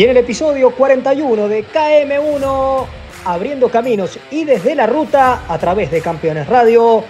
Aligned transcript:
Y 0.00 0.04
en 0.04 0.10
el 0.12 0.16
episodio 0.16 0.70
41 0.70 1.46
de 1.46 1.62
KM1, 1.62 2.86
abriendo 3.26 3.68
caminos 3.68 4.18
y 4.30 4.44
desde 4.44 4.74
la 4.74 4.86
ruta 4.86 5.42
a 5.46 5.58
través 5.58 5.90
de 5.90 6.00
Campeones 6.00 6.48
Radio, 6.48 7.04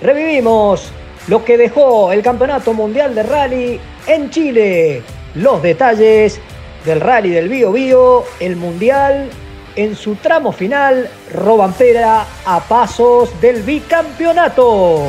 revivimos 0.00 0.90
lo 1.28 1.44
que 1.44 1.56
dejó 1.56 2.10
el 2.10 2.20
Campeonato 2.20 2.74
Mundial 2.74 3.14
de 3.14 3.22
Rally 3.22 3.80
en 4.08 4.28
Chile. 4.30 5.04
Los 5.36 5.62
detalles 5.62 6.40
del 6.84 7.00
Rally 7.00 7.30
del 7.30 7.48
Bio 7.48 7.70
Bio, 7.70 8.24
el 8.40 8.56
Mundial 8.56 9.30
en 9.76 9.94
su 9.94 10.16
tramo 10.16 10.50
final, 10.50 11.08
robampera 11.32 12.26
a 12.44 12.58
pasos 12.58 13.40
del 13.40 13.62
bicampeonato. 13.62 15.00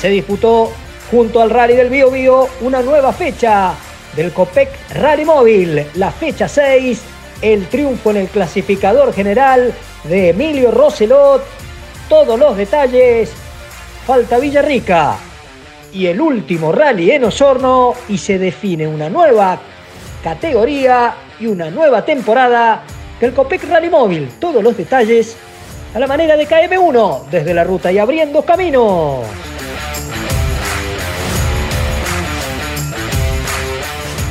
Se 0.00 0.08
disputó 0.10 0.70
junto 1.10 1.40
al 1.40 1.50
Rally 1.50 1.74
del 1.74 1.90
Bio 1.90 2.10
Bio 2.10 2.48
una 2.60 2.80
nueva 2.80 3.12
fecha 3.12 3.74
del 4.14 4.32
Copec 4.32 4.70
Rally 4.94 5.24
Móvil, 5.24 5.86
la 5.94 6.10
fecha 6.10 6.48
6, 6.48 7.02
el 7.42 7.66
triunfo 7.68 8.10
en 8.10 8.16
el 8.18 8.28
clasificador 8.28 9.12
general 9.12 9.74
de 10.04 10.30
Emilio 10.30 10.70
Roselot, 10.70 11.42
todos 12.08 12.38
los 12.38 12.56
detalles, 12.56 13.30
falta 14.06 14.38
Villarrica. 14.38 15.16
Y 15.92 16.06
el 16.06 16.20
último 16.20 16.72
rally 16.72 17.10
en 17.10 17.24
Osorno 17.24 17.94
y 18.08 18.18
se 18.18 18.38
define 18.38 18.86
una 18.86 19.08
nueva 19.08 19.58
categoría 20.22 21.14
y 21.38 21.46
una 21.46 21.70
nueva 21.70 22.04
temporada 22.04 22.82
del 23.20 23.32
Copec 23.32 23.68
Rally 23.68 23.88
Móvil, 23.88 24.28
todos 24.38 24.62
los 24.62 24.76
detalles 24.76 25.36
a 25.94 25.98
la 25.98 26.06
manera 26.06 26.36
de 26.36 26.46
KM1 26.46 27.26
desde 27.30 27.54
la 27.54 27.64
ruta 27.64 27.92
y 27.92 27.98
abriendo 27.98 28.42
caminos. 28.42 29.24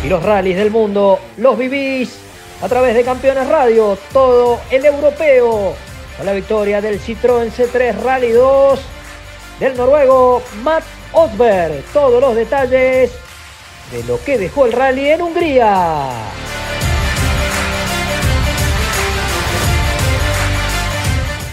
Y 0.06 0.10
los 0.10 0.22
rallies 0.22 0.58
del 0.58 0.70
mundo 0.70 1.20
los 1.38 1.58
vivís 1.58 2.16
a 2.62 2.70
través 2.70 2.94
de 2.94 3.04
Campeones 3.04 3.48
Radio, 3.48 3.98
todo 4.14 4.60
el 4.70 4.86
europeo, 4.86 5.74
con 6.16 6.26
la 6.26 6.34
victoria 6.34 6.80
del 6.80 7.02
Citroën 7.02 7.52
C3 7.52 8.04
Rally 8.04 8.32
2 8.32 8.80
del 9.60 9.76
noruego 9.76 10.44
Matt 10.62 10.84
Osberg. 11.12 11.84
Todos 11.92 12.22
los 12.22 12.36
detalles 12.36 13.12
de 13.92 14.04
lo 14.08 14.24
que 14.24 14.38
dejó 14.38 14.68
el 14.68 14.74
rally 14.74 15.10
en 15.10 15.24
Hungría. 15.24 16.10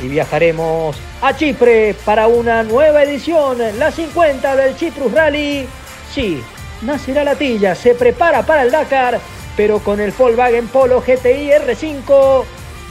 Y 0.02 0.08
viajaremos 0.08 0.96
a 1.22 1.34
Chipre 1.34 1.94
para 2.04 2.26
una 2.26 2.62
nueva 2.64 3.02
edición, 3.02 3.58
la 3.78 3.90
50 3.90 4.56
del 4.56 4.74
Citrus 4.74 5.10
Rally. 5.12 5.66
Sí, 6.12 6.42
nacerá 6.82 7.24
la 7.24 7.34
tilla, 7.34 7.74
se 7.74 7.94
prepara 7.94 8.42
para 8.42 8.62
el 8.62 8.70
Dakar, 8.70 9.20
pero 9.56 9.78
con 9.80 10.00
el 10.00 10.12
Volkswagen 10.12 10.68
Polo 10.68 11.00
GTI 11.00 11.50
R5 11.50 12.44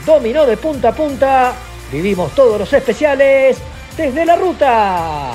dominó 0.04 0.46
de 0.46 0.56
punta 0.56 0.88
a 0.88 0.94
punta. 0.94 1.54
Vivimos 1.90 2.34
todos 2.34 2.58
los 2.58 2.72
especiales 2.72 3.58
desde 3.96 4.24
la 4.24 4.36
ruta. 4.36 5.32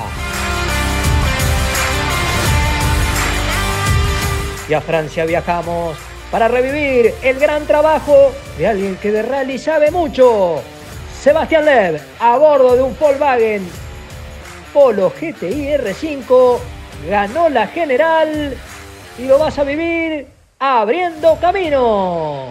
Y 4.68 4.74
a 4.74 4.80
Francia 4.80 5.24
viajamos 5.24 5.96
para 6.30 6.48
revivir 6.48 7.14
el 7.22 7.38
gran 7.38 7.66
trabajo 7.66 8.32
de 8.58 8.66
alguien 8.66 8.96
que 8.96 9.12
de 9.12 9.22
rally 9.22 9.58
sabe 9.58 9.90
mucho. 9.90 10.62
Sebastián 11.22 11.64
Lev, 11.64 12.00
a 12.20 12.36
bordo 12.36 12.76
de 12.76 12.82
un 12.82 12.96
Volkswagen 12.98 13.66
Polo 14.72 15.10
GTI 15.10 15.72
R5 15.78 16.58
ganó 17.06 17.48
la 17.48 17.66
general 17.66 18.56
y 19.18 19.26
lo 19.26 19.38
vas 19.38 19.58
a 19.58 19.64
vivir 19.64 20.26
abriendo 20.58 21.36
camino. 21.40 22.46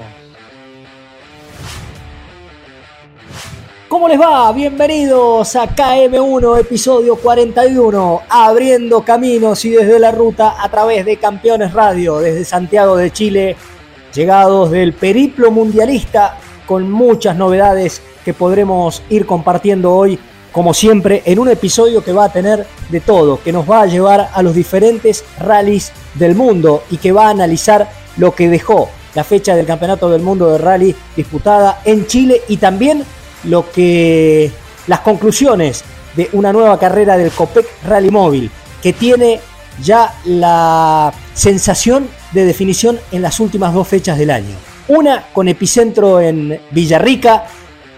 ¿Cómo 3.88 4.09
les 4.09 4.19
va? 4.19 4.52
Bienvenidos 4.52 5.56
a 5.56 5.66
KM1, 5.74 6.59
episodio 6.59 7.16
41, 7.16 8.22
abriendo 8.30 9.02
caminos 9.02 9.63
y 9.63 9.72
desde 9.72 9.97
la 9.97 10.12
ruta 10.12 10.62
a 10.62 10.69
través 10.69 11.06
de 11.06 11.16
Campeones 11.18 11.74
Radio, 11.74 12.19
desde 12.19 12.44
Santiago 12.44 12.97
de 12.97 13.12
Chile, 13.12 13.56
llegados 14.13 14.72
del 14.72 14.94
periplo 14.94 15.52
mundialista 15.52 16.38
con 16.66 16.91
muchas 16.91 17.38
novedades 17.38 18.02
que 18.25 18.34
podremos 18.34 19.02
ir 19.09 19.25
compartiendo 19.25 19.94
hoy 19.94 20.19
como 20.57 20.73
siempre, 20.73 21.22
en 21.23 21.38
un 21.38 21.50
episodio 21.50 22.03
que 22.03 22.12
va 22.12 22.25
a 22.25 22.34
tener 22.34 22.66
de 22.90 23.00
todo, 23.00 23.40
que 23.44 23.53
nos 23.53 23.69
va 23.69 23.81
a 23.81 23.85
llevar 23.85 24.31
a 24.34 24.41
los 24.41 24.56
diferentes 24.56 25.23
rallies 25.40 25.91
del 26.16 26.34
mundo 26.34 26.84
y 26.90 26.97
que 26.97 27.12
va 27.12 27.28
a 27.28 27.29
analizar 27.29 27.88
lo 28.18 28.34
que 28.34 28.50
dejó 28.50 28.90
la 29.13 29.23
fecha 29.23 29.56
del 29.56 29.68
Campeonato 29.68 30.09
del 30.09 30.23
Mundo 30.23 30.50
de 30.50 30.57
Rally 30.57 30.95
disputada 31.16 31.81
en 31.85 32.07
Chile 32.07 32.41
y 32.47 32.57
también 32.57 33.03
lo 33.44 33.69
que 33.72 34.51
las 34.88 35.01
conclusiones 35.01 35.84
de 36.16 36.28
una 36.34 36.51
nueva 36.51 36.79
carrera 36.79 37.18
del 37.18 37.29
Copec 37.29 37.68
Rally 37.85 38.09
Móvil 38.09 38.50
que 38.81 38.94
tiene 38.94 39.39
ya 39.84 40.12
la 40.25 41.13
sensación 41.35 42.07
de 42.31 42.45
definición 42.45 43.00
en 43.12 43.22
las 43.22 43.39
últimas 43.39 43.75
dos 43.75 43.88
fechas 43.88 44.18
del 44.18 44.31
año. 44.31 44.56
Una 44.88 45.28
con 45.34 45.50
epicentro 45.50 46.19
en 46.19 46.59
Villarrica 46.72 47.45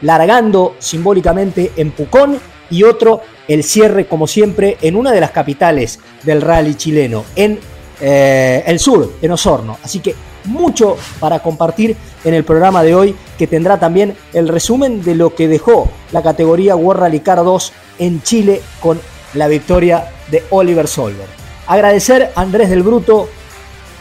largando 0.02 0.76
simbólicamente 0.80 1.72
en 1.76 1.92
Pucón 1.92 2.40
y 2.70 2.84
otro 2.84 3.22
el 3.48 3.64
cierre 3.64 4.08
como 4.08 4.28
siempre 4.28 4.78
en 4.82 4.96
una 4.96 5.12
de 5.12 5.22
las 5.22 5.32
capitales 5.32 6.00
del 6.24 6.42
rally 6.42 6.76
chileno, 6.76 7.24
en 7.36 7.60
eh, 8.00 8.64
el 8.66 8.80
sur, 8.80 9.14
en 9.22 9.32
Osorno. 9.32 9.78
Así 9.84 10.00
que 10.00 10.16
mucho 10.46 10.98
para 11.20 11.40
compartir 11.40 11.96
en 12.24 12.34
el 12.34 12.44
programa 12.44 12.84
de 12.84 12.96
hoy 12.96 13.16
que 13.38 13.48
tendrá 13.48 13.80
también 13.80 14.16
el 14.34 14.48
resumen 14.48 15.04
de 15.04 15.16
lo 15.16 15.36
que 15.36 15.48
dejó 15.48 15.90
la 16.12 16.22
categoría 16.22 16.76
World 16.76 17.02
Rally 17.02 17.20
Car 17.20 17.44
2 17.44 17.74
en 18.00 18.22
Chile 18.24 18.62
con 18.80 19.00
la 19.34 19.48
victoria 19.48 20.06
de 20.32 20.44
Oliver 20.50 20.88
Solver. 20.88 21.28
Agradecer 21.68 22.32
a 22.36 22.42
Andrés 22.42 22.70
del 22.70 22.84
Bruto 22.84 23.30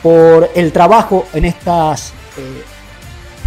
por 0.03 0.51
el 0.55 0.73
trabajo 0.73 1.27
en 1.35 1.45
estas 1.45 2.13
eh, 2.39 2.63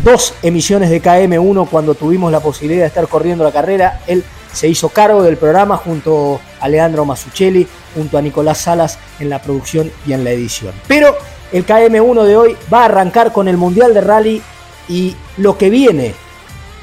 dos 0.03 0.33
emisiones 0.42 0.89
de 0.89 1.01
KM1 1.01 1.68
cuando 1.69 1.95
tuvimos 1.95 2.31
la 2.31 2.39
posibilidad 2.39 2.81
de 2.81 2.88
estar 2.88 3.07
corriendo 3.07 3.44
la 3.44 3.51
carrera. 3.51 4.01
Él 4.07 4.24
se 4.51 4.68
hizo 4.68 4.89
cargo 4.89 5.24
del 5.24 5.38
programa 5.38 5.77
junto 5.77 6.42
a 6.59 6.68
Leandro 6.68 7.06
Masuccelli, 7.06 7.68
junto 7.95 8.18
a 8.18 8.21
Nicolás 8.21 8.59
Salas 8.59 9.00
en 9.19 9.30
la 9.30 9.42
producción 9.42 9.92
y 10.06 10.13
en 10.13 10.24
la 10.24 10.31
edición. 10.31 10.74
Pero 10.88 11.15
el 11.51 11.65
KM1 11.65 12.24
de 12.24 12.38
hoy 12.38 12.57
va 12.74 12.81
a 12.81 12.86
arrancar 12.86 13.31
con 13.31 13.48
el 13.48 13.57
Mundial 13.57 13.94
de 13.94 14.01
Rally 14.01 14.42
y 14.89 15.15
lo 15.38 15.57
que 15.57 15.69
viene, 15.69 16.13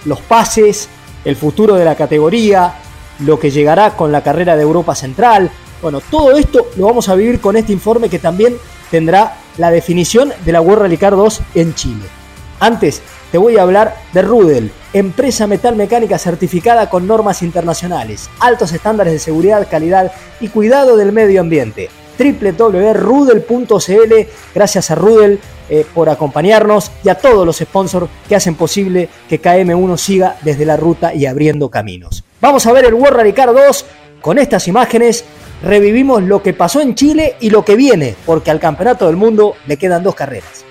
los 0.04 0.20
pases, 0.20 0.88
el 1.24 1.36
futuro 1.36 1.74
de 1.74 1.84
la 1.84 1.94
categoría, 1.94 2.74
lo 3.20 3.38
que 3.38 3.50
llegará 3.50 3.96
con 3.96 4.12
la 4.12 4.22
carrera 4.22 4.56
de 4.56 4.62
Europa 4.62 4.94
Central. 4.94 5.50
Bueno, 5.82 6.00
todo 6.00 6.36
esto 6.36 6.68
lo 6.76 6.86
vamos 6.86 7.08
a 7.08 7.14
vivir 7.14 7.40
con 7.40 7.56
este 7.56 7.72
informe 7.72 8.08
que 8.08 8.18
también 8.18 8.56
tendrá 8.90 9.36
la 9.58 9.70
definición 9.70 10.32
de 10.44 10.52
la 10.52 10.60
World 10.60 10.82
Rally 10.82 10.96
Car 10.96 11.16
2 11.16 11.40
en 11.54 11.74
Chile. 11.74 12.17
Antes, 12.60 13.02
te 13.30 13.38
voy 13.38 13.56
a 13.56 13.62
hablar 13.62 13.94
de 14.12 14.22
Rudel, 14.22 14.72
empresa 14.92 15.46
metalmecánica 15.46 16.18
certificada 16.18 16.90
con 16.90 17.06
normas 17.06 17.42
internacionales, 17.42 18.28
altos 18.40 18.72
estándares 18.72 19.12
de 19.12 19.20
seguridad, 19.20 19.68
calidad 19.70 20.10
y 20.40 20.48
cuidado 20.48 20.96
del 20.96 21.12
medio 21.12 21.40
ambiente. 21.40 21.88
www.rudel.cl, 22.18 24.14
gracias 24.54 24.90
a 24.90 24.96
Rudel 24.96 25.38
eh, 25.68 25.86
por 25.94 26.08
acompañarnos 26.08 26.90
y 27.04 27.10
a 27.10 27.14
todos 27.14 27.46
los 27.46 27.58
sponsors 27.58 28.08
que 28.28 28.34
hacen 28.34 28.56
posible 28.56 29.08
que 29.28 29.40
KM1 29.40 29.96
siga 29.96 30.36
desde 30.42 30.64
la 30.64 30.76
ruta 30.76 31.14
y 31.14 31.26
abriendo 31.26 31.68
caminos. 31.70 32.24
Vamos 32.40 32.66
a 32.66 32.72
ver 32.72 32.86
el 32.86 32.94
World 32.94 33.34
Car 33.34 33.54
2 33.54 33.84
con 34.20 34.38
estas 34.38 34.66
imágenes. 34.66 35.24
Revivimos 35.62 36.22
lo 36.22 36.42
que 36.42 36.54
pasó 36.54 36.80
en 36.80 36.96
Chile 36.96 37.36
y 37.40 37.50
lo 37.50 37.64
que 37.64 37.76
viene, 37.76 38.16
porque 38.26 38.50
al 38.50 38.58
Campeonato 38.58 39.06
del 39.06 39.16
Mundo 39.16 39.54
le 39.66 39.76
quedan 39.76 40.02
dos 40.02 40.14
carreras. 40.14 40.64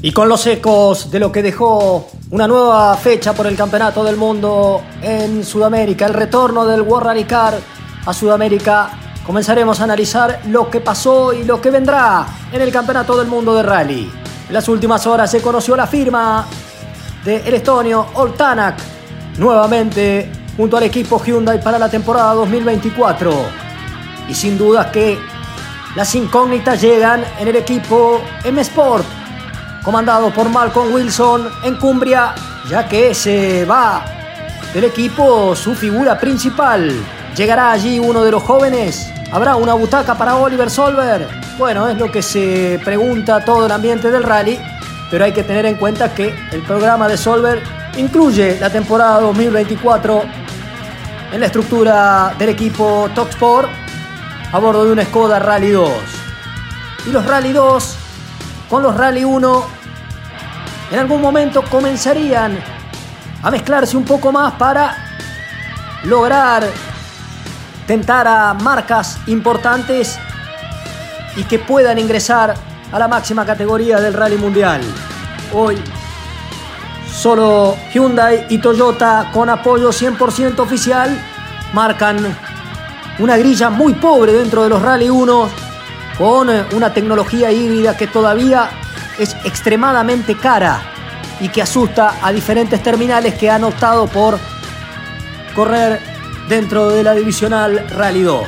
Y 0.00 0.12
con 0.12 0.28
los 0.28 0.46
ecos 0.46 1.10
de 1.10 1.18
lo 1.18 1.32
que 1.32 1.42
dejó 1.42 2.08
una 2.30 2.46
nueva 2.46 2.96
fecha 2.96 3.32
por 3.32 3.48
el 3.48 3.56
Campeonato 3.56 4.04
del 4.04 4.16
Mundo 4.16 4.80
en 5.02 5.44
Sudamérica, 5.44 6.06
el 6.06 6.14
retorno 6.14 6.64
del 6.66 6.82
World 6.82 7.06
Rally 7.06 7.24
Car 7.24 7.58
a 8.06 8.12
Sudamérica, 8.12 8.90
comenzaremos 9.26 9.80
a 9.80 9.84
analizar 9.84 10.42
lo 10.46 10.70
que 10.70 10.80
pasó 10.80 11.32
y 11.32 11.42
lo 11.42 11.60
que 11.60 11.70
vendrá 11.70 12.24
en 12.52 12.60
el 12.62 12.70
Campeonato 12.70 13.16
del 13.18 13.26
Mundo 13.26 13.56
de 13.56 13.64
Rally. 13.64 14.08
En 14.46 14.54
las 14.54 14.68
últimas 14.68 15.04
horas 15.04 15.32
se 15.32 15.42
conoció 15.42 15.74
la 15.74 15.88
firma 15.88 16.46
del 17.24 17.44
el 17.44 17.54
estonio 17.54 18.06
Oltanak, 18.14 18.76
nuevamente 19.36 20.30
junto 20.56 20.76
al 20.76 20.84
equipo 20.84 21.20
Hyundai 21.20 21.60
para 21.60 21.76
la 21.76 21.90
temporada 21.90 22.34
2024. 22.34 23.32
Y 24.28 24.34
sin 24.34 24.56
dudas 24.56 24.92
que 24.92 25.18
las 25.96 26.14
incógnitas 26.14 26.80
llegan 26.80 27.24
en 27.40 27.48
el 27.48 27.56
equipo 27.56 28.20
M 28.44 28.60
Sport 28.60 29.18
comandado 29.82 30.32
por 30.32 30.48
Malcolm 30.48 30.92
Wilson 30.92 31.48
en 31.64 31.76
Cumbria, 31.76 32.34
ya 32.68 32.88
que 32.88 33.14
se 33.14 33.64
va 33.64 34.04
del 34.72 34.84
equipo 34.84 35.54
su 35.56 35.74
figura 35.74 36.18
principal. 36.18 36.92
¿Llegará 37.36 37.72
allí 37.72 37.98
uno 37.98 38.24
de 38.24 38.30
los 38.30 38.42
jóvenes? 38.42 39.12
¿Habrá 39.32 39.56
una 39.56 39.74
butaca 39.74 40.16
para 40.16 40.36
Oliver 40.36 40.70
Solver? 40.70 41.28
Bueno, 41.58 41.88
es 41.88 41.98
lo 41.98 42.10
que 42.10 42.22
se 42.22 42.80
pregunta 42.84 43.44
todo 43.44 43.66
el 43.66 43.72
ambiente 43.72 44.10
del 44.10 44.22
rally, 44.22 44.58
pero 45.10 45.24
hay 45.24 45.32
que 45.32 45.42
tener 45.42 45.66
en 45.66 45.76
cuenta 45.76 46.14
que 46.14 46.34
el 46.52 46.62
programa 46.62 47.08
de 47.08 47.16
Solver 47.16 47.62
incluye 47.96 48.58
la 48.60 48.70
temporada 48.70 49.20
2024 49.20 50.22
en 51.32 51.40
la 51.40 51.46
estructura 51.46 52.34
del 52.38 52.50
equipo 52.50 53.08
Sport 53.14 53.68
a 54.52 54.58
bordo 54.58 54.84
de 54.84 54.92
una 54.92 55.04
Skoda 55.04 55.38
Rally 55.38 55.70
2. 55.70 55.90
Y 57.06 57.10
los 57.10 57.24
Rally 57.26 57.52
2 57.52 57.96
con 58.68 58.82
los 58.82 58.96
Rally 58.96 59.24
1 59.24 59.64
en 60.90 60.98
algún 60.98 61.20
momento 61.20 61.62
comenzarían 61.62 62.58
a 63.42 63.50
mezclarse 63.50 63.96
un 63.96 64.04
poco 64.04 64.32
más 64.32 64.54
para 64.54 64.96
lograr 66.04 66.68
tentar 67.86 68.26
a 68.26 68.54
marcas 68.54 69.18
importantes 69.26 70.18
y 71.36 71.44
que 71.44 71.58
puedan 71.58 71.98
ingresar 71.98 72.54
a 72.90 72.98
la 72.98 73.08
máxima 73.08 73.44
categoría 73.44 74.00
del 74.00 74.14
rally 74.14 74.36
mundial. 74.36 74.80
Hoy 75.52 75.82
solo 77.10 77.76
Hyundai 77.92 78.46
y 78.48 78.58
Toyota 78.58 79.30
con 79.32 79.48
apoyo 79.50 79.90
100% 79.90 80.58
oficial 80.60 81.18
marcan 81.72 82.18
una 83.18 83.36
grilla 83.36 83.70
muy 83.70 83.94
pobre 83.94 84.32
dentro 84.32 84.62
de 84.62 84.68
los 84.68 84.80
Rally 84.80 85.10
1 85.10 85.67
con 86.18 86.50
una 86.72 86.92
tecnología 86.92 87.52
híbrida 87.52 87.96
que 87.96 88.08
todavía 88.08 88.70
es 89.18 89.36
extremadamente 89.44 90.36
cara 90.36 90.82
y 91.40 91.48
que 91.48 91.62
asusta 91.62 92.16
a 92.20 92.32
diferentes 92.32 92.82
terminales 92.82 93.34
que 93.34 93.48
han 93.48 93.62
optado 93.62 94.08
por 94.08 94.38
correr 95.54 96.00
dentro 96.48 96.90
de 96.90 97.04
la 97.04 97.14
divisional 97.14 97.86
Rally 97.90 98.22
2. 98.22 98.46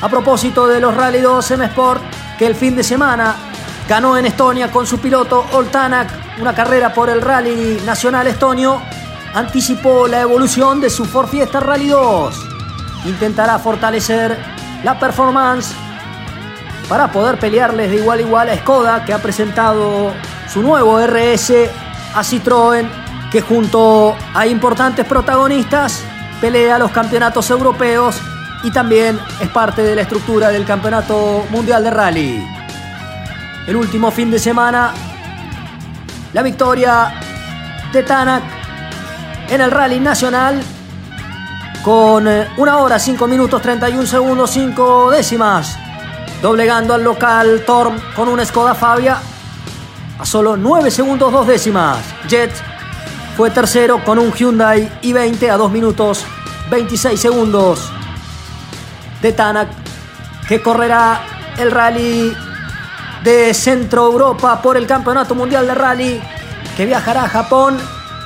A 0.00 0.08
propósito 0.08 0.66
de 0.66 0.80
los 0.80 0.94
Rally 0.94 1.20
2 1.20 1.50
M 1.52 1.64
Sport, 1.66 2.02
que 2.38 2.46
el 2.46 2.54
fin 2.54 2.74
de 2.74 2.82
semana 2.82 3.36
ganó 3.88 4.16
en 4.16 4.26
Estonia 4.26 4.70
con 4.70 4.86
su 4.86 4.98
piloto 4.98 5.44
Oltanak 5.52 6.08
una 6.40 6.54
carrera 6.54 6.94
por 6.94 7.10
el 7.10 7.20
Rally 7.20 7.82
Nacional 7.84 8.26
Estonio, 8.28 8.80
anticipó 9.34 10.06
la 10.08 10.20
evolución 10.20 10.80
de 10.80 10.88
su 10.88 11.04
Ford 11.04 11.28
Fiesta 11.28 11.60
Rally 11.60 11.88
2. 11.88 12.46
Intentará 13.06 13.58
fortalecer 13.58 14.38
la 14.84 14.98
performance 14.98 15.74
para 16.88 17.12
poder 17.12 17.38
pelearles 17.38 17.90
de 17.90 17.96
igual 17.96 18.18
a 18.18 18.22
igual 18.22 18.48
a 18.48 18.56
Skoda, 18.56 19.04
que 19.04 19.12
ha 19.12 19.18
presentado 19.18 20.12
su 20.48 20.62
nuevo 20.62 20.98
RS, 20.98 21.52
a 22.14 22.22
Citroën, 22.22 22.88
que 23.30 23.42
junto 23.42 24.16
a 24.34 24.46
importantes 24.46 25.04
protagonistas 25.04 26.02
pelea 26.40 26.78
los 26.78 26.90
campeonatos 26.90 27.50
europeos 27.50 28.16
y 28.64 28.70
también 28.70 29.20
es 29.40 29.48
parte 29.50 29.82
de 29.82 29.94
la 29.94 30.02
estructura 30.02 30.48
del 30.48 30.64
Campeonato 30.64 31.44
Mundial 31.50 31.84
de 31.84 31.90
Rally. 31.90 32.46
El 33.66 33.76
último 33.76 34.10
fin 34.10 34.30
de 34.30 34.38
semana, 34.38 34.94
la 36.32 36.42
victoria 36.42 37.12
de 37.92 38.02
Tanak 38.02 38.42
en 39.50 39.60
el 39.60 39.70
Rally 39.70 40.00
Nacional 40.00 40.60
con 41.82 42.26
eh, 42.26 42.48
una 42.56 42.78
hora, 42.78 42.98
5 42.98 43.26
minutos, 43.26 43.60
31 43.60 44.06
segundos, 44.06 44.50
5 44.50 45.10
décimas 45.10 45.78
doblegando 46.42 46.94
al 46.94 47.02
local 47.02 47.62
Torm 47.66 47.98
con 48.14 48.28
una 48.28 48.44
Skoda 48.44 48.74
Fabia 48.74 49.18
a 50.18 50.26
solo 50.26 50.56
9 50.56 50.90
segundos 50.90 51.32
2 51.32 51.46
décimas. 51.46 51.98
Jet 52.28 52.52
fue 53.36 53.50
tercero 53.50 54.02
con 54.04 54.18
un 54.18 54.32
Hyundai 54.32 54.90
i20 55.02 55.50
a 55.50 55.56
2 55.56 55.70
minutos 55.70 56.24
26 56.70 57.20
segundos 57.20 57.90
de 59.22 59.32
Tanak 59.32 59.68
que 60.48 60.62
correrá 60.62 61.20
el 61.56 61.70
rally 61.70 62.36
de 63.24 63.52
Centro 63.54 64.06
Europa 64.06 64.62
por 64.62 64.76
el 64.76 64.86
Campeonato 64.86 65.34
Mundial 65.34 65.66
de 65.66 65.74
Rally 65.74 66.20
que 66.76 66.86
viajará 66.86 67.24
a 67.24 67.28
Japón 67.28 67.76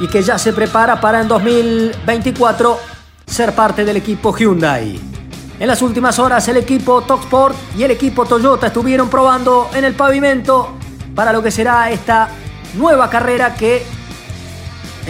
y 0.00 0.08
que 0.08 0.22
ya 0.22 0.38
se 0.38 0.52
prepara 0.52 1.00
para 1.00 1.20
en 1.20 1.28
2024 1.28 2.78
ser 3.26 3.54
parte 3.54 3.84
del 3.84 3.96
equipo 3.96 4.36
Hyundai. 4.36 5.11
En 5.58 5.68
las 5.68 5.82
últimas 5.82 6.18
horas 6.18 6.46
el 6.48 6.56
equipo 6.56 7.00
Sport 7.00 7.56
y 7.76 7.84
el 7.84 7.90
equipo 7.92 8.24
Toyota 8.24 8.68
estuvieron 8.68 9.08
probando 9.08 9.70
en 9.74 9.84
el 9.84 9.94
pavimento 9.94 10.70
para 11.14 11.32
lo 11.32 11.42
que 11.42 11.50
será 11.50 11.90
esta 11.90 12.28
nueva 12.74 13.08
carrera 13.08 13.54
que 13.54 13.84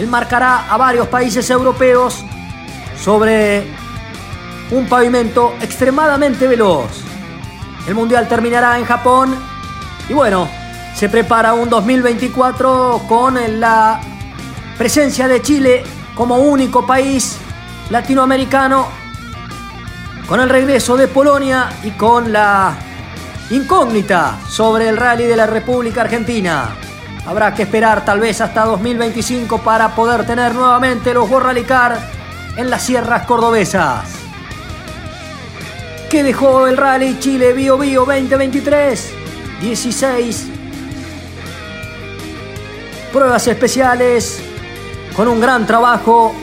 marcará 0.07 0.71
a 0.71 0.77
varios 0.77 1.07
países 1.07 1.49
europeos 1.49 2.23
sobre 3.01 3.63
un 4.71 4.87
pavimento 4.87 5.53
extremadamente 5.61 6.47
veloz. 6.47 7.01
El 7.87 7.95
mundial 7.95 8.27
terminará 8.27 8.77
en 8.77 8.85
Japón 8.85 9.35
y 10.09 10.13
bueno, 10.13 10.47
se 10.95 11.09
prepara 11.09 11.53
un 11.53 11.69
2024 11.69 13.03
con 13.07 13.59
la 13.59 13.99
presencia 14.77 15.27
de 15.27 15.41
Chile 15.41 15.83
como 16.15 16.37
único 16.37 16.85
país 16.85 17.37
latinoamericano 17.89 19.02
con 20.27 20.39
el 20.39 20.49
regreso 20.49 20.95
de 20.97 21.07
Polonia 21.07 21.69
y 21.83 21.91
con 21.91 22.31
la 22.31 22.75
incógnita 23.49 24.39
sobre 24.47 24.89
el 24.89 24.97
rally 24.97 25.25
de 25.25 25.35
la 25.35 25.45
República 25.45 26.01
Argentina. 26.01 26.75
Habrá 27.25 27.53
que 27.53 27.63
esperar 27.63 28.03
tal 28.03 28.19
vez 28.19 28.41
hasta 28.41 28.65
2025 28.65 29.59
para 29.59 29.95
poder 29.95 30.25
tener 30.25 30.53
nuevamente 30.53 31.13
los 31.13 31.29
World 31.29 31.47
Rally 31.47 31.63
Car 31.63 31.97
en 32.57 32.69
las 32.69 32.83
sierras 32.83 33.25
cordobesas. 33.25 34.09
¿Qué 36.09 36.23
dejó 36.23 36.67
el 36.67 36.77
Rally 36.77 37.17
Chile 37.19 37.53
Bio 37.53 37.77
Bio 37.77 38.05
2023? 38.05 39.13
16 39.61 40.47
pruebas 43.13 43.47
especiales 43.47 44.41
con 45.15 45.27
un 45.27 45.39
gran 45.39 45.65
trabajo 45.65 46.35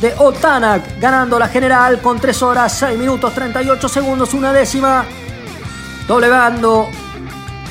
de 0.00 0.14
Otanak, 0.18 1.00
ganando 1.00 1.38
la 1.38 1.48
general 1.48 2.00
con 2.00 2.18
3 2.18 2.42
horas 2.42 2.72
6 2.78 2.98
minutos 2.98 3.32
38 3.34 3.88
segundos, 3.88 4.34
una 4.34 4.52
décima. 4.52 5.04
Doblegando 6.06 6.88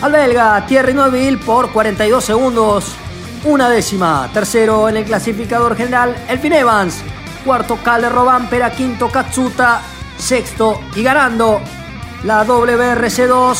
al 0.01 0.12
belga 0.12 0.65
Thierry 0.65 0.94
Neuville 0.94 1.38
por 1.38 1.72
42 1.72 2.24
segundos, 2.24 2.96
una 3.44 3.70
décima. 3.70 4.29
Tercero 4.34 4.89
en 4.89 4.98
el 4.98 5.05
clasificador 5.05 5.75
general, 5.75 6.15
Elfin 6.27 6.53
Evans. 6.53 7.01
Cuarto, 7.46 7.77
Kalle 7.84 8.10
Robampera. 8.10 8.72
Quinto, 8.72 9.10
Katsuta. 9.10 9.82
Sexto 10.17 10.82
y 10.96 11.03
ganando 11.03 11.60
la 12.24 12.46
WRC2 12.46 13.58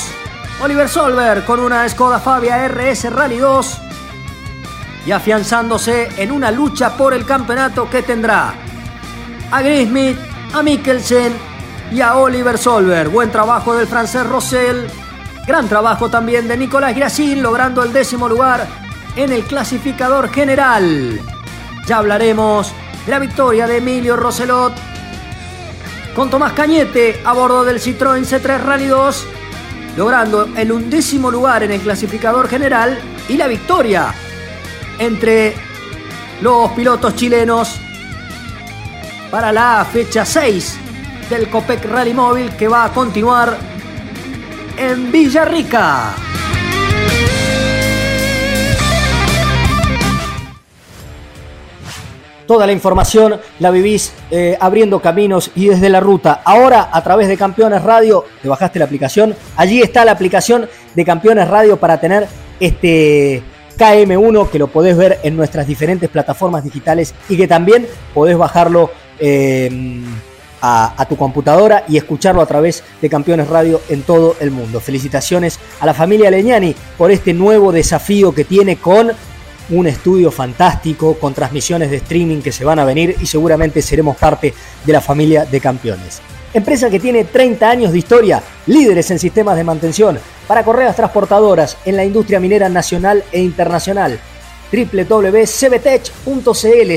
Oliver 0.64 0.88
Solver 0.88 1.44
con 1.44 1.60
una 1.60 1.88
Skoda 1.88 2.20
Fabia 2.20 2.68
RS 2.68 3.12
Rally 3.12 3.38
2 3.38 3.85
y 5.06 5.12
afianzándose 5.12 6.10
en 6.18 6.32
una 6.32 6.52
lucha 6.52 6.98
por 6.98 7.14
el 7.14 7.26
campeonato 7.26 7.90
que 7.90 8.02
tendrá 8.02 8.54
a 9.52 9.62
Grismith, 9.62 10.18
a 10.54 10.64
Mikkelsen 10.64 11.34
y 11.92 12.02
a 12.02 12.16
Oliver 12.16 12.58
Solver. 12.58 13.10
Buen 13.10 13.32
trabajo 13.32 13.76
del 13.76 13.88
francés 13.88 14.26
Rossell, 14.26 14.88
gran 15.46 15.70
trabajo 15.70 16.10
también 16.10 16.48
de 16.48 16.58
Nicolás 16.58 16.96
Gracin 16.96 17.44
logrando 17.44 17.84
el 17.84 17.94
décimo 17.94 18.28
lugar 18.28 18.66
en 19.16 19.32
el 19.32 19.44
clasificador 19.44 20.30
general. 20.30 21.20
Ya 21.86 21.98
hablaremos 21.98 22.74
de 23.06 23.12
la 23.12 23.20
victoria 23.20 23.68
de 23.68 23.78
Emilio 23.78 24.16
Roselot 24.16 24.74
con 26.16 26.30
Tomás 26.30 26.54
Cañete 26.54 27.22
a 27.24 27.34
bordo 27.34 27.64
del 27.64 27.80
Citroën 27.80 28.26
C3 28.26 28.60
Rally 28.64 28.88
2, 28.88 29.28
logrando 29.98 30.48
el 30.56 30.72
undécimo 30.72 31.30
lugar 31.30 31.62
en 31.62 31.72
el 31.72 31.82
clasificador 31.82 32.48
general 32.48 32.98
y 33.30 33.38
la 33.38 33.48
victoria 33.48 34.14
entre 35.00 35.54
los 36.42 36.72
pilotos 36.72 37.16
chilenos 37.16 37.80
para 39.32 39.52
la 39.52 39.86
fecha 39.92 40.26
6 40.26 40.78
del 41.30 41.50
Copec 41.50 41.84
Rally 41.86 42.14
Móvil 42.14 42.56
que 42.56 42.68
va 42.68 42.86
a 42.86 42.94
continuar 42.94 43.58
en 44.78 45.12
Villarrica. 45.12 46.14
Toda 52.48 52.68
la 52.68 52.74
información 52.74 53.40
la 53.60 53.72
vivís 53.72 54.14
eh, 54.30 54.56
abriendo 54.60 55.02
caminos 55.02 55.50
y 55.56 55.68
desde 55.68 55.90
la 55.90 56.00
ruta. 56.00 56.42
Ahora, 56.46 56.90
a 56.92 57.04
través 57.04 57.28
de 57.28 57.38
Campeones 57.38 57.82
Radio, 57.82 58.24
te 58.42 58.48
bajaste 58.48 58.78
la 58.78 58.86
aplicación. 58.86 59.36
Allí 59.58 59.82
está 59.82 60.06
la 60.06 60.12
aplicación 60.12 60.70
de 60.94 61.06
Campeones 61.06 61.48
Radio 61.48 61.78
para 61.78 62.00
tener 62.00 62.28
este 62.60 63.42
KM1 63.78 64.50
que 64.50 64.60
lo 64.60 64.68
podés 64.68 64.98
ver 64.98 65.20
en 65.24 65.36
nuestras 65.36 65.68
diferentes 65.68 66.10
plataformas 66.10 66.64
digitales 66.64 67.14
y 67.30 67.38
que 67.38 67.48
también 67.48 67.88
podés 68.14 68.38
bajarlo 68.38 68.92
eh, 69.20 70.02
a, 70.62 70.94
a, 71.02 71.06
tu 71.06 71.16
computadora 71.16 71.84
y 71.88 71.98
escucharlo 71.98 72.42
a 72.42 72.46
través 72.46 72.84
de 73.02 73.10
Campeones 73.10 73.48
Radio 73.48 73.82
en 73.90 74.02
todo 74.04 74.36
el 74.40 74.52
mundo. 74.52 74.80
Felicitaciones 74.80 75.60
a 75.80 75.86
la 75.86 75.94
familia 75.94 76.32
Leñani 76.32 76.76
por 76.98 77.12
este 77.12 77.34
nuevo 77.34 77.72
desafío 77.72 78.34
que 78.34 78.46
tiene 78.46 78.78
con 78.78 79.12
un 79.70 79.88
estudio 79.88 80.32
fantástico 80.32 81.18
con 81.20 81.34
transmisiones 81.34 81.90
de 81.90 81.98
streaming 81.98 82.42
que 82.42 82.52
se 82.52 82.66
van 82.66 82.80
a 82.80 82.86
venir 82.86 83.16
y 83.20 83.26
seguramente 83.26 83.82
seremos 83.82 84.18
parte 84.18 84.54
de 84.86 84.94
la 84.94 85.02
familia 85.02 85.46
de 85.46 85.60
campeones. 85.60 86.22
Empresa 86.56 86.90
que 86.90 87.02
tiene 87.02 87.26
30 87.26 87.70
años 87.70 87.92
de 87.92 87.98
historia, 87.98 88.42
líderes 88.66 89.12
en 89.12 89.20
sistemas 89.20 89.58
de 89.58 89.66
mantención 89.66 90.18
para 90.48 90.64
correas 90.64 90.96
transportadoras 90.96 91.76
en 91.84 91.98
la 91.98 92.06
industria 92.06 92.40
minera 92.40 92.70
nacional 92.70 93.26
e 93.34 93.42
internacional. 93.42 94.18
www.cbtech.cl, 94.72 95.38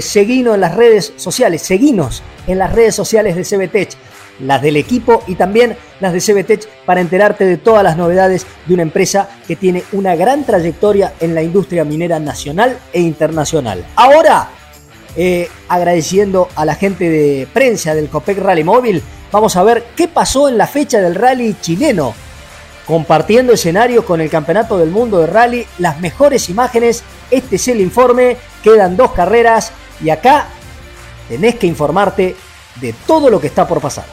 seguinos 0.00 0.55
en 0.55 0.61
las 0.61 0.77
redes 0.77 1.12
sociales, 1.17 1.62
seguinos 1.62 2.23
en 2.47 2.59
las 2.59 2.73
redes 2.73 2.95
sociales 2.95 3.35
de 3.35 3.43
CBTech 3.43 3.97
las 4.38 4.62
del 4.62 4.77
equipo 4.77 5.25
y 5.27 5.35
también 5.35 5.77
las 5.99 6.12
de 6.12 6.21
CBTech 6.21 6.69
para 6.87 7.00
enterarte 7.00 7.45
de 7.45 7.57
todas 7.57 7.83
las 7.83 7.97
novedades 7.97 8.47
de 8.65 8.75
una 8.75 8.85
empresa 8.85 9.29
que 9.49 9.57
tiene 9.57 9.83
una 9.91 10.15
gran 10.15 10.45
trayectoria 10.45 11.15
en 11.19 11.35
la 11.35 11.43
industria 11.43 11.85
minera 11.85 12.21
nacional 12.21 12.79
e 12.93 13.00
internacional. 13.00 13.85
Ahora, 13.97 14.50
eh, 15.17 15.49
agradeciendo 15.69 16.47
a 16.55 16.65
la 16.65 16.77
gente 16.77 17.11
de 17.11 17.49
prensa 17.53 17.97
del 17.97 18.09
Copec 18.09 18.38
Rally 18.38 18.62
Móvil, 18.62 19.03
vamos 19.31 19.57
a 19.57 19.63
ver 19.63 19.89
qué 19.97 20.09
pasó 20.09 20.49
en 20.49 20.59
la 20.59 20.67
fecha 20.67 21.01
del 21.01 21.15
rally 21.15 21.57
chileno. 21.61 22.15
Compartiendo 22.87 23.53
escenario 23.53 24.05
con 24.05 24.21
el 24.21 24.31
Campeonato 24.31 24.79
del 24.79 24.91
Mundo 24.91 25.19
de 25.19 25.27
Rally, 25.27 25.67
las 25.79 26.01
mejores 26.01 26.49
imágenes, 26.49 27.03
este 27.31 27.57
es 27.57 27.69
el 27.69 27.83
informe, 27.83 28.39
quedan 28.63 28.97
dos 28.97 29.13
carreras 29.13 29.73
y 30.03 30.09
acá 30.09 30.47
tenés 31.29 31.57
que 31.57 31.67
informarte 31.67 32.35
de 32.77 32.95
todo 33.07 33.29
lo 33.29 33.39
que 33.41 33.49
está 33.49 33.69
por 33.69 33.83
pasar. 33.83 34.07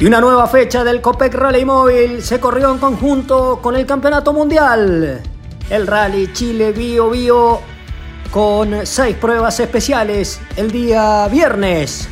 Y 0.00 0.06
una 0.06 0.20
nueva 0.20 0.48
fecha 0.48 0.82
del 0.82 1.00
Copec 1.00 1.32
Rally 1.32 1.64
Móvil 1.64 2.20
se 2.24 2.40
corrió 2.40 2.72
en 2.72 2.78
conjunto 2.78 3.60
con 3.62 3.76
el 3.76 3.86
Campeonato 3.86 4.32
Mundial. 4.32 5.31
El 5.72 5.86
Rally 5.86 6.30
Chile 6.34 6.72
Bio 6.72 7.08
Bio 7.08 7.60
con 8.30 8.84
seis 8.86 9.16
pruebas 9.16 9.58
especiales 9.58 10.38
el 10.54 10.70
día 10.70 11.26
viernes, 11.28 12.10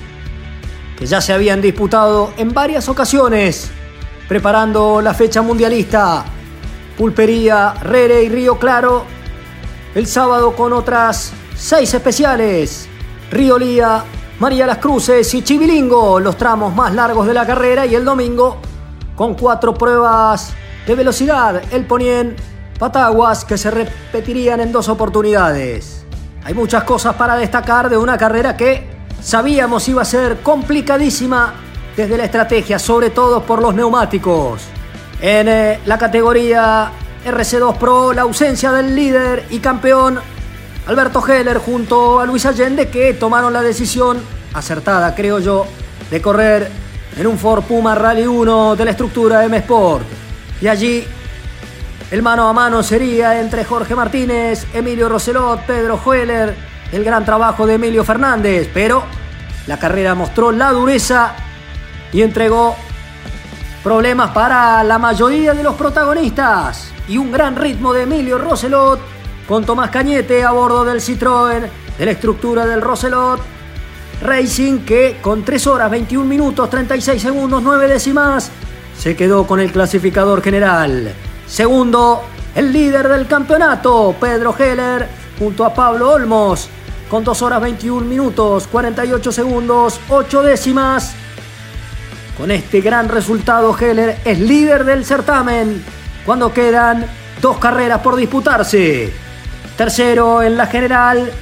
que 0.98 1.04
ya 1.04 1.20
se 1.20 1.34
habían 1.34 1.60
disputado 1.60 2.32
en 2.38 2.54
varias 2.54 2.88
ocasiones, 2.88 3.70
preparando 4.26 5.02
la 5.02 5.12
fecha 5.12 5.42
mundialista. 5.42 6.24
Pulpería, 6.96 7.74
Rere 7.82 8.22
y 8.22 8.30
Río 8.30 8.58
Claro. 8.58 9.04
El 9.94 10.06
sábado 10.06 10.56
con 10.56 10.72
otras 10.72 11.30
seis 11.54 11.92
especiales. 11.92 12.88
Río 13.30 13.58
Lía, 13.58 14.02
María 14.38 14.66
Las 14.66 14.78
Cruces 14.78 15.34
y 15.34 15.42
Chivilingo, 15.42 16.18
los 16.18 16.38
tramos 16.38 16.74
más 16.74 16.94
largos 16.94 17.26
de 17.26 17.34
la 17.34 17.46
carrera 17.46 17.84
y 17.84 17.94
el 17.94 18.06
domingo 18.06 18.56
con 19.14 19.34
cuatro 19.34 19.74
pruebas 19.74 20.54
de 20.86 20.94
velocidad, 20.94 21.60
el 21.70 21.84
Ponien, 21.84 22.36
Pataguas, 22.80 23.44
que 23.44 23.58
se 23.58 23.70
repetirían 23.70 24.58
en 24.60 24.72
dos 24.72 24.88
oportunidades. 24.88 26.06
Hay 26.42 26.54
muchas 26.54 26.82
cosas 26.84 27.14
para 27.14 27.36
destacar 27.36 27.90
de 27.90 27.98
una 27.98 28.16
carrera 28.16 28.56
que 28.56 28.88
sabíamos 29.22 29.86
iba 29.90 30.00
a 30.00 30.06
ser 30.06 30.38
complicadísima 30.38 31.52
desde 31.94 32.16
la 32.16 32.24
estrategia, 32.24 32.78
sobre 32.78 33.10
todo 33.10 33.42
por 33.42 33.60
los 33.60 33.74
neumáticos. 33.74 34.62
En 35.20 35.48
eh, 35.48 35.80
la 35.84 35.98
categoría 35.98 36.90
RC2 37.26 37.76
Pro, 37.76 38.14
la 38.14 38.22
ausencia 38.22 38.72
del 38.72 38.96
líder 38.96 39.44
y 39.50 39.58
campeón 39.58 40.18
Alberto 40.86 41.22
Heller 41.22 41.58
junto 41.58 42.18
a 42.18 42.24
Luis 42.24 42.46
Allende 42.46 42.88
que 42.88 43.12
tomaron 43.12 43.52
la 43.52 43.60
decisión 43.60 44.22
acertada, 44.54 45.14
creo 45.14 45.38
yo, 45.38 45.66
de 46.10 46.22
correr 46.22 46.70
en 47.14 47.26
un 47.26 47.36
Ford 47.36 47.62
Puma 47.64 47.94
Rally 47.94 48.26
1 48.26 48.74
de 48.74 48.84
la 48.86 48.92
estructura 48.92 49.44
M 49.44 49.54
Sport. 49.58 50.06
Y 50.62 50.66
allí 50.66 51.06
el 52.10 52.22
mano 52.22 52.48
a 52.48 52.52
mano 52.52 52.82
sería 52.82 53.38
entre 53.40 53.64
Jorge 53.64 53.94
Martínez, 53.94 54.66
Emilio 54.74 55.08
Roselot, 55.08 55.60
Pedro 55.60 56.00
Heller, 56.04 56.56
el 56.90 57.04
gran 57.04 57.24
trabajo 57.24 57.66
de 57.66 57.74
Emilio 57.74 58.02
Fernández, 58.02 58.68
pero 58.74 59.04
la 59.68 59.78
carrera 59.78 60.16
mostró 60.16 60.50
la 60.50 60.72
dureza 60.72 61.34
y 62.12 62.22
entregó 62.22 62.74
problemas 63.84 64.30
para 64.32 64.82
la 64.82 64.98
mayoría 64.98 65.54
de 65.54 65.62
los 65.62 65.76
protagonistas 65.76 66.90
y 67.06 67.16
un 67.16 67.30
gran 67.30 67.54
ritmo 67.54 67.92
de 67.92 68.02
Emilio 68.02 68.38
Roselot 68.38 69.00
con 69.46 69.64
Tomás 69.64 69.90
Cañete 69.90 70.42
a 70.42 70.50
bordo 70.50 70.84
del 70.84 71.00
Citroën 71.00 71.68
de 71.96 72.04
la 72.04 72.10
estructura 72.10 72.66
del 72.66 72.80
Roselot 72.80 73.40
Racing 74.22 74.80
que 74.80 75.18
con 75.22 75.44
3 75.44 75.66
horas 75.68 75.90
21 75.92 76.24
minutos 76.24 76.68
36 76.68 77.22
segundos 77.22 77.62
9 77.62 77.86
décimas 77.86 78.50
se 78.98 79.14
quedó 79.14 79.46
con 79.46 79.60
el 79.60 79.72
clasificador 79.72 80.42
general. 80.42 81.14
Segundo, 81.50 82.22
el 82.54 82.72
líder 82.72 83.08
del 83.08 83.26
campeonato, 83.26 84.14
Pedro 84.20 84.54
Heller, 84.56 85.08
junto 85.36 85.64
a 85.64 85.74
Pablo 85.74 86.12
Olmos, 86.12 86.68
con 87.10 87.24
2 87.24 87.42
horas 87.42 87.60
21 87.60 88.06
minutos 88.06 88.68
48 88.68 89.32
segundos 89.32 89.98
8 90.08 90.42
décimas. 90.44 91.12
Con 92.38 92.52
este 92.52 92.80
gran 92.80 93.08
resultado, 93.08 93.76
Heller 93.76 94.20
es 94.24 94.38
líder 94.38 94.84
del 94.84 95.04
certamen 95.04 95.84
cuando 96.24 96.54
quedan 96.54 97.04
dos 97.42 97.58
carreras 97.58 97.98
por 97.98 98.14
disputarse. 98.14 99.12
Tercero 99.76 100.42
en 100.42 100.56
la 100.56 100.66
general, 100.66 101.32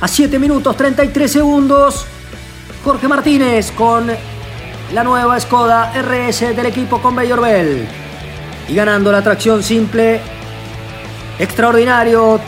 a 0.00 0.06
7 0.06 0.38
minutos 0.38 0.76
33 0.76 1.32
segundos, 1.32 2.06
Jorge 2.84 3.08
Martínez 3.08 3.72
con 3.72 4.06
la 4.92 5.02
nueva 5.02 5.38
Skoda 5.40 5.92
RS 6.00 6.54
del 6.54 6.66
equipo 6.66 7.02
con 7.02 7.16
Bayor 7.16 7.40
Bell. 7.40 8.03
Y 8.68 8.74
ganando 8.74 9.12
la 9.12 9.22
tracción 9.22 9.62
simple, 9.62 10.20
extraordinario 11.38 12.40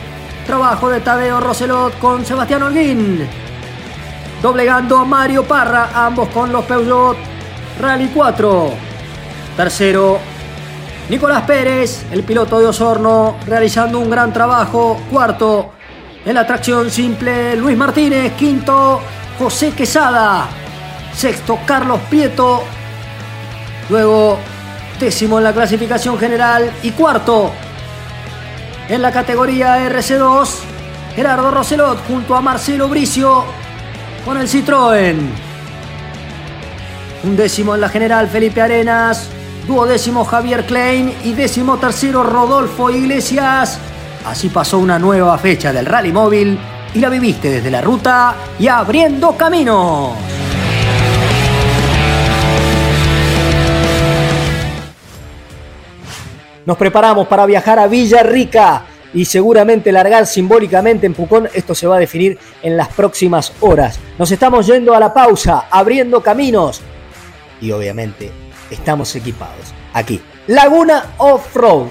trabajo 0.47 0.89
de 0.89 1.01
Tadeo 1.01 1.41
Roselot 1.41 1.99
con 1.99 2.25
Sebastián 2.25 2.63
Holguín. 2.63 3.27
Doblegando 4.41 4.99
a 4.99 5.05
Mario 5.05 5.45
Parra, 5.45 5.91
ambos 5.95 6.29
con 6.29 6.53
los 6.53 6.65
Peugeot 6.65 7.17
Rally 7.81 8.11
4. 8.15 8.71
Tercero, 9.57 10.19
Nicolás 11.09 11.43
Pérez, 11.43 12.05
el 12.11 12.23
piloto 12.23 12.59
de 12.59 12.67
Osorno, 12.67 13.37
realizando 13.47 13.99
un 13.99 14.11
gran 14.11 14.33
trabajo. 14.33 15.01
Cuarto, 15.11 15.73
en 16.25 16.35
la 16.35 16.47
tracción 16.47 16.91
simple, 16.91 17.57
Luis 17.57 17.77
Martínez. 17.77 18.33
Quinto, 18.35 19.01
José 19.39 19.73
Quesada. 19.73 20.49
Sexto, 21.15 21.59
Carlos 21.65 22.01
Prieto. 22.11 22.63
Luego, 23.89 24.39
décimo 24.99 25.39
en 25.39 25.45
la 25.45 25.53
clasificación 25.53 26.19
general. 26.19 26.71
Y 26.83 26.91
cuarto, 26.93 27.51
en 28.89 29.03
la 29.03 29.13
categoría 29.13 29.89
RC2, 29.89 30.49
Gerardo 31.15 31.51
Roselot 31.51 32.07
junto 32.07 32.35
a 32.35 32.41
Marcelo 32.41 32.89
Bricio 32.89 33.45
con 34.25 34.39
el 34.39 34.49
Citroën. 34.49 35.17
Un 37.25 37.37
décimo 37.37 37.75
en 37.75 37.81
la 37.81 37.89
general 37.89 38.29
Felipe 38.29 38.61
Arenas, 38.61 39.29
duodécimo 39.67 40.25
Javier 40.25 40.67
Klein 40.67 41.13
y 41.25 41.33
décimo 41.33 41.79
tercero 41.79 42.23
Rodolfo 42.23 42.91
Iglesias. 42.91 43.79
Así 44.27 44.49
pasó 44.49 44.79
una 44.79 44.99
nueva 44.99 45.37
fecha 45.39 45.73
del 45.73 45.87
Rally 45.87 46.13
Móvil 46.13 46.59
y 46.95 47.01
la 47.01 47.09
viviste 47.09 47.51
desde 47.51 47.71
la 47.71 47.81
ruta 47.81 48.35
y 48.59 48.69
abriendo 48.69 49.37
camino. 49.37 50.36
Nos 56.67 56.77
preparamos 56.77 57.29
para 57.29 57.47
viajar 57.47 57.79
a 57.79 57.87
Villarrica 57.87 58.83
y 59.15 59.25
seguramente 59.25 59.93
largar 59.93 60.27
simbólicamente 60.27 61.07
en 61.07 61.15
Pucón. 61.15 61.49
Esto 61.55 61.77
se 61.77 61.87
va 61.87 61.95
a 61.95 62.01
definir 62.01 62.41
en 62.61 62.77
las 62.77 62.89
próximas 62.89 63.53
horas. 63.61 64.01
Nos 64.19 64.33
estamos 64.33 64.67
yendo 64.67 64.93
a 64.93 64.99
la 64.99 65.15
pausa, 65.15 65.67
abriendo 65.71 66.21
caminos 66.21 66.83
y 67.61 67.71
obviamente 67.71 68.33
estamos 68.69 69.15
equipados 69.15 69.73
aquí. 69.95 70.21
Laguna 70.49 71.15
Off-Road, 71.19 71.87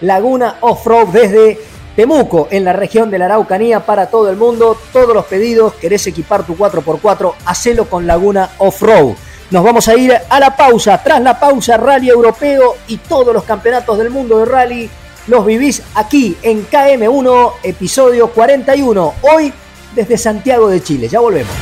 Laguna 0.00 0.56
Off-Road 0.60 1.08
desde 1.08 1.58
Temuco, 1.96 2.46
en 2.52 2.64
la 2.64 2.72
región 2.72 3.10
de 3.10 3.18
la 3.18 3.24
Araucanía, 3.24 3.80
para 3.84 4.06
todo 4.06 4.30
el 4.30 4.36
mundo. 4.36 4.78
Todos 4.92 5.12
los 5.12 5.24
pedidos, 5.24 5.74
querés 5.74 6.06
equipar 6.06 6.46
tu 6.46 6.56
4x4, 6.56 7.34
hacelo 7.46 7.86
con 7.86 8.06
Laguna 8.06 8.50
Off-Road. 8.58 9.14
Nos 9.50 9.64
vamos 9.64 9.88
a 9.88 9.96
ir 9.96 10.16
a 10.28 10.38
la 10.38 10.56
pausa. 10.56 11.02
Tras 11.02 11.20
la 11.20 11.38
pausa, 11.38 11.76
Rally 11.76 12.08
Europeo 12.08 12.76
y 12.86 12.98
todos 12.98 13.34
los 13.34 13.42
campeonatos 13.42 13.98
del 13.98 14.08
mundo 14.08 14.38
de 14.38 14.44
rally 14.44 14.88
los 15.26 15.44
vivís 15.44 15.82
aquí 15.96 16.36
en 16.42 16.64
KM1, 16.68 17.54
episodio 17.64 18.28
41. 18.28 19.14
Hoy 19.22 19.52
desde 19.96 20.16
Santiago 20.16 20.68
de 20.68 20.80
Chile. 20.80 21.08
Ya 21.08 21.18
volvemos. 21.18 21.52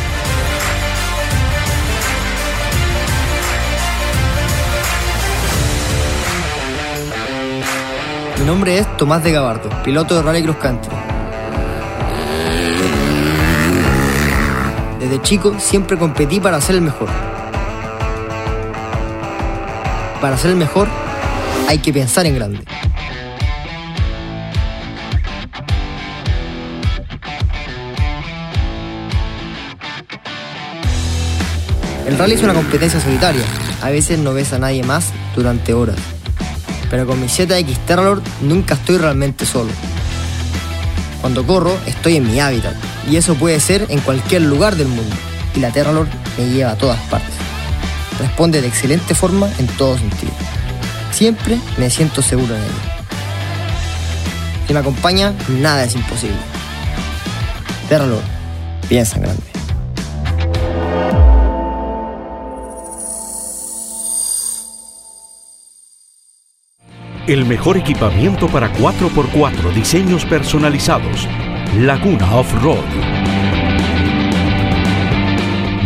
Mi 8.38 8.45
nombre 8.45 8.78
es 8.78 8.97
Tomás 8.99 9.25
de 9.25 9.33
Gabardo, 9.33 9.71
piloto 9.83 10.14
de 10.14 10.23
Rally 10.23 10.42
Cross 10.42 10.57
Country. 10.57 10.97
Desde 15.00 15.23
chico 15.23 15.54
siempre 15.59 15.97
competí 15.97 16.38
para 16.38 16.61
ser 16.61 16.76
el 16.76 16.83
mejor. 16.83 17.09
Para 20.20 20.37
ser 20.37 20.50
el 20.50 20.56
mejor 20.56 20.88
hay 21.68 21.78
que 21.78 21.92
pensar 21.92 22.26
en 22.26 22.34
grande. 22.34 22.60
El 32.06 32.16
rally 32.16 32.34
es 32.34 32.42
una 32.42 32.54
competencia 32.54 33.00
solitaria. 33.00 33.44
A 33.82 33.90
veces 33.90 34.18
no 34.18 34.32
ves 34.32 34.52
a 34.52 34.58
nadie 34.58 34.82
más 34.82 35.12
durante 35.37 35.75
horas 35.75 35.98
pero 36.90 37.06
con 37.06 37.20
mi 37.20 37.28
ZX 37.28 37.78
Terralord 37.87 38.22
nunca 38.42 38.75
estoy 38.75 38.98
realmente 38.98 39.46
solo. 39.46 39.70
Cuando 41.20 41.44
corro, 41.44 41.76
estoy 41.87 42.16
en 42.16 42.30
mi 42.30 42.40
hábitat, 42.40 42.75
y 43.10 43.16
eso 43.16 43.34
puede 43.34 43.60
ser 43.60 43.87
en 43.88 44.00
cualquier 44.00 44.42
lugar 44.42 44.76
del 44.76 44.88
mundo, 44.88 45.14
y 45.54 45.60
la 45.60 45.70
Terralord 45.70 46.08
me 46.38 46.46
lleva 46.46 46.72
a 46.72 46.78
todas 46.78 46.98
partes. 47.08 47.48
Responde 48.18 48.60
de 48.60 48.68
excelente 48.68 49.14
forma 49.14 49.48
en 49.58 49.66
todo 49.66 49.96
sentido. 49.96 50.32
Siempre 51.12 51.58
me 51.76 51.88
siento 51.90 52.22
seguro 52.22 52.54
en 52.54 52.62
ella. 52.62 52.98
Si 54.66 54.72
me 54.75 54.80
acompaña, 54.80 55.34
nada 55.48 55.84
es 55.84 55.94
imposible. 55.94 56.37
Terralord, 57.88 58.22
piensa 58.88 59.16
en 59.16 59.22
grande. 59.22 59.42
El 67.28 67.44
mejor 67.44 67.76
equipamiento 67.76 68.48
para 68.48 68.72
4x4 68.72 69.74
diseños 69.74 70.24
personalizados. 70.24 71.28
Laguna 71.76 72.37
Off-Road. 72.37 73.17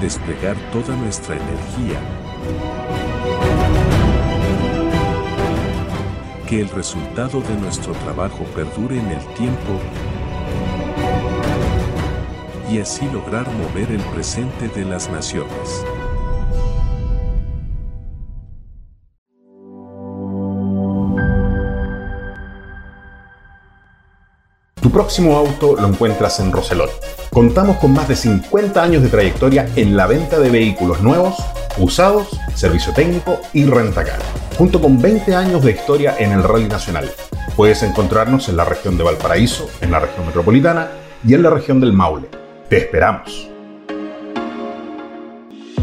desplegar 0.03 0.57
toda 0.73 0.93
nuestra 0.97 1.37
energía, 1.37 1.97
que 6.45 6.59
el 6.59 6.69
resultado 6.69 7.39
de 7.39 7.55
nuestro 7.55 7.93
trabajo 7.93 8.43
perdure 8.53 8.99
en 8.99 9.07
el 9.07 9.25
tiempo 9.35 9.79
y 12.69 12.79
así 12.79 13.09
lograr 13.13 13.49
mover 13.53 13.91
el 13.91 14.01
presente 14.13 14.67
de 14.67 14.83
las 14.83 15.09
naciones. 15.09 15.85
próximo 24.93 25.35
auto 25.35 25.75
lo 25.75 25.87
encuentras 25.87 26.39
en 26.39 26.51
Roselot. 26.51 27.22
Contamos 27.33 27.77
con 27.77 27.93
más 27.93 28.07
de 28.07 28.15
50 28.15 28.83
años 28.83 29.01
de 29.01 29.09
trayectoria 29.09 29.67
en 29.75 29.97
la 29.97 30.05
venta 30.05 30.39
de 30.39 30.51
vehículos 30.51 31.01
nuevos, 31.01 31.35
usados, 31.79 32.27
servicio 32.53 32.93
técnico 32.93 33.39
y 33.53 33.65
rentacar, 33.65 34.19
junto 34.55 34.79
con 34.79 35.01
20 35.01 35.33
años 35.33 35.63
de 35.63 35.71
historia 35.71 36.15
en 36.19 36.31
el 36.31 36.43
rally 36.43 36.67
nacional. 36.67 37.09
Puedes 37.55 37.81
encontrarnos 37.81 38.49
en 38.49 38.57
la 38.57 38.65
región 38.65 38.99
de 38.99 39.03
Valparaíso, 39.03 39.67
en 39.81 39.89
la 39.89 39.99
región 39.99 40.27
metropolitana 40.27 40.89
y 41.25 41.33
en 41.33 41.41
la 41.41 41.49
región 41.49 41.79
del 41.79 41.91
Maule. 41.91 42.27
Te 42.69 42.77
esperamos. 42.77 43.49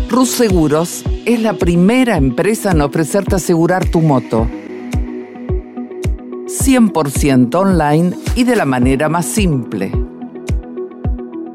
Rus 0.08 0.30
Seguros 0.30 1.02
es 1.26 1.40
la 1.42 1.54
primera 1.54 2.16
empresa 2.16 2.70
en 2.70 2.80
ofrecerte 2.80 3.34
asegurar 3.34 3.84
tu 3.86 4.00
moto 4.00 4.46
100% 6.46 7.54
online 7.56 8.16
y 8.36 8.44
de 8.44 8.54
la 8.54 8.64
manera 8.64 9.08
más 9.08 9.26
simple. 9.26 10.09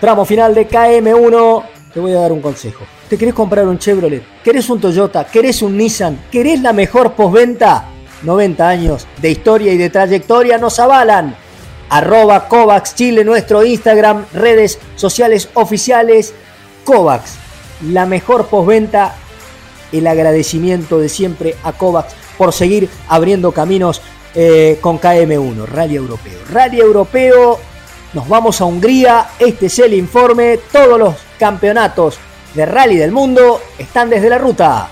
Tramo 0.00 0.24
final 0.24 0.54
de 0.54 0.68
KM1. 0.68 1.64
Te 1.92 1.98
voy 1.98 2.12
a 2.12 2.20
dar 2.20 2.30
un 2.30 2.40
consejo. 2.40 2.84
¿Te 3.08 3.18
querés 3.18 3.34
comprar 3.34 3.66
un 3.66 3.78
Chevrolet? 3.78 4.22
¿Querés 4.44 4.70
un 4.70 4.80
Toyota? 4.80 5.24
¿Querés 5.24 5.60
un 5.62 5.76
Nissan? 5.76 6.26
¿Querés 6.30 6.60
la 6.60 6.72
mejor 6.72 7.14
postventa? 7.14 7.86
90 8.22 8.68
años 8.68 9.06
de 9.20 9.30
historia 9.30 9.72
y 9.72 9.76
de 9.78 9.90
trayectoria 9.90 10.56
nos 10.58 10.78
avalan. 10.78 11.34
Arroba 11.90 12.46
Chile, 12.82 13.24
nuestro 13.24 13.64
Instagram, 13.64 14.26
redes 14.32 14.78
sociales 14.94 15.48
oficiales. 15.54 16.32
Kovacs, 16.84 17.34
la 17.90 18.06
mejor 18.06 18.46
postventa. 18.46 19.16
El 19.90 20.06
agradecimiento 20.06 21.00
de 21.00 21.08
siempre 21.08 21.56
a 21.64 21.72
Kovacs 21.72 22.14
por 22.36 22.52
seguir 22.52 22.88
abriendo 23.08 23.50
caminos 23.50 24.00
eh, 24.34 24.78
con 24.80 25.00
KM1, 25.00 25.66
Rally 25.66 25.96
Europeo. 25.96 26.38
Rally 26.52 26.78
Europeo 26.78 27.58
nos 28.14 28.28
vamos 28.28 28.60
a 28.60 28.64
Hungría, 28.64 29.28
este 29.38 29.66
es 29.66 29.78
el 29.80 29.94
informe, 29.94 30.58
todos 30.72 30.98
los 30.98 31.14
campeonatos 31.38 32.18
de 32.54 32.64
rally 32.64 32.96
del 32.96 33.12
mundo 33.12 33.60
están 33.78 34.10
desde 34.10 34.30
la 34.30 34.38
ruta. 34.38 34.88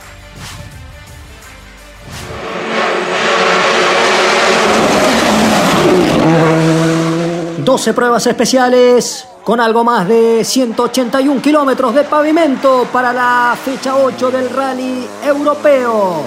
...12 7.65 7.95
pruebas 7.95 8.25
especiales 8.29 9.27
con 9.43 9.61
algo 9.61 9.83
más 9.83 10.07
de 10.07 10.45
181 10.45 11.43
kilómetros 11.43 11.95
de 11.95 12.05
pavimento 12.05 12.87
para 12.93 13.13
la 13.13 13.57
fecha 13.63 13.97
8 13.97 14.31
del 14.31 14.51
rally 14.51 15.07
europeo. 15.25 16.23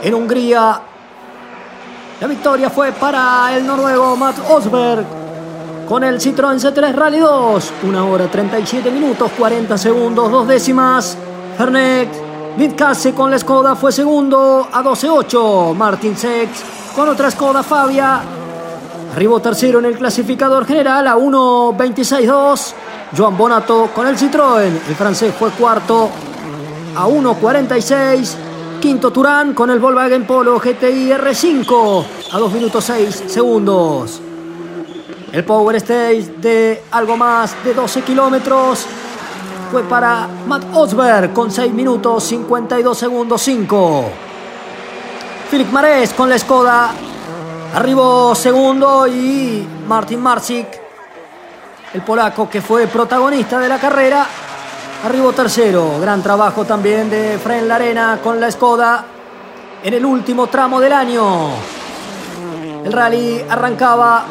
En 0.00 0.14
Hungría, 0.14 0.80
la 2.20 2.26
victoria 2.26 2.70
fue 2.70 2.92
para 2.92 3.56
el 3.56 3.66
noruego 3.66 4.16
Matt 4.16 4.38
Osberg 4.48 5.19
con 5.90 6.04
el 6.04 6.20
Citroën 6.20 6.56
C3 6.56 6.94
Rally 6.94 7.18
2. 7.18 7.72
Una 7.88 8.04
hora 8.04 8.30
37 8.30 8.92
minutos, 8.92 9.28
40 9.36 9.76
segundos, 9.76 10.30
dos 10.30 10.46
décimas. 10.46 11.18
Fernet 11.58 12.08
Vidkase 12.56 13.12
con 13.12 13.28
la 13.28 13.36
Skoda 13.36 13.74
fue 13.74 13.90
segundo 13.90 14.68
a 14.70 14.84
12.8. 14.84 15.74
Martin 15.74 16.16
Sex 16.16 16.62
con 16.94 17.08
otra 17.08 17.28
Skoda 17.28 17.64
Fabia. 17.64 18.20
Arribó 19.12 19.40
tercero 19.40 19.80
en 19.80 19.86
el 19.86 19.98
clasificador 19.98 20.64
general 20.64 21.08
a 21.08 21.16
1.26.2. 21.16 22.72
Joan 23.16 23.36
Bonato 23.36 23.90
con 23.92 24.06
el 24.06 24.16
Citroën. 24.16 24.70
El 24.88 24.94
francés 24.94 25.34
fue 25.36 25.50
cuarto 25.50 26.08
a 26.94 27.08
1.46. 27.08 28.34
Quinto 28.80 29.10
Turán 29.10 29.54
con 29.54 29.70
el 29.70 29.80
Volkswagen 29.80 30.24
Polo 30.24 30.60
GTI 30.60 31.10
R5 31.10 32.04
a 32.30 32.38
2 32.38 32.52
minutos 32.52 32.84
6 32.84 33.24
segundos. 33.26 34.29
El 35.32 35.44
Power 35.44 35.76
Stage 35.76 36.34
de 36.38 36.82
algo 36.90 37.16
más 37.16 37.54
de 37.62 37.72
12 37.72 38.02
kilómetros 38.02 38.84
fue 39.70 39.84
para 39.84 40.26
Matt 40.46 40.64
Osberg 40.74 41.32
con 41.32 41.52
6 41.52 41.72
minutos 41.72 42.24
52 42.24 42.98
segundos 42.98 43.40
5. 43.42 44.04
Philip 45.48 45.70
Marés 45.70 46.12
con 46.14 46.28
la 46.28 46.36
Skoda 46.36 46.90
arribó 47.74 48.34
segundo 48.34 49.06
y 49.06 49.64
Martin 49.86 50.20
Marsik, 50.20 50.66
el 51.94 52.02
polaco 52.02 52.50
que 52.50 52.60
fue 52.60 52.88
protagonista 52.88 53.60
de 53.60 53.68
la 53.68 53.78
carrera, 53.78 54.26
arribó 55.04 55.32
tercero. 55.32 56.00
Gran 56.00 56.24
trabajo 56.24 56.64
también 56.64 57.08
de 57.08 57.38
Fren 57.38 57.68
Larena 57.68 58.18
con 58.20 58.40
la 58.40 58.50
Skoda 58.50 59.04
en 59.84 59.94
el 59.94 60.04
último 60.04 60.48
tramo 60.48 60.80
del 60.80 60.92
año. 60.92 61.50
El 62.84 62.92
rally 62.92 63.44
arrancaba 63.48 64.24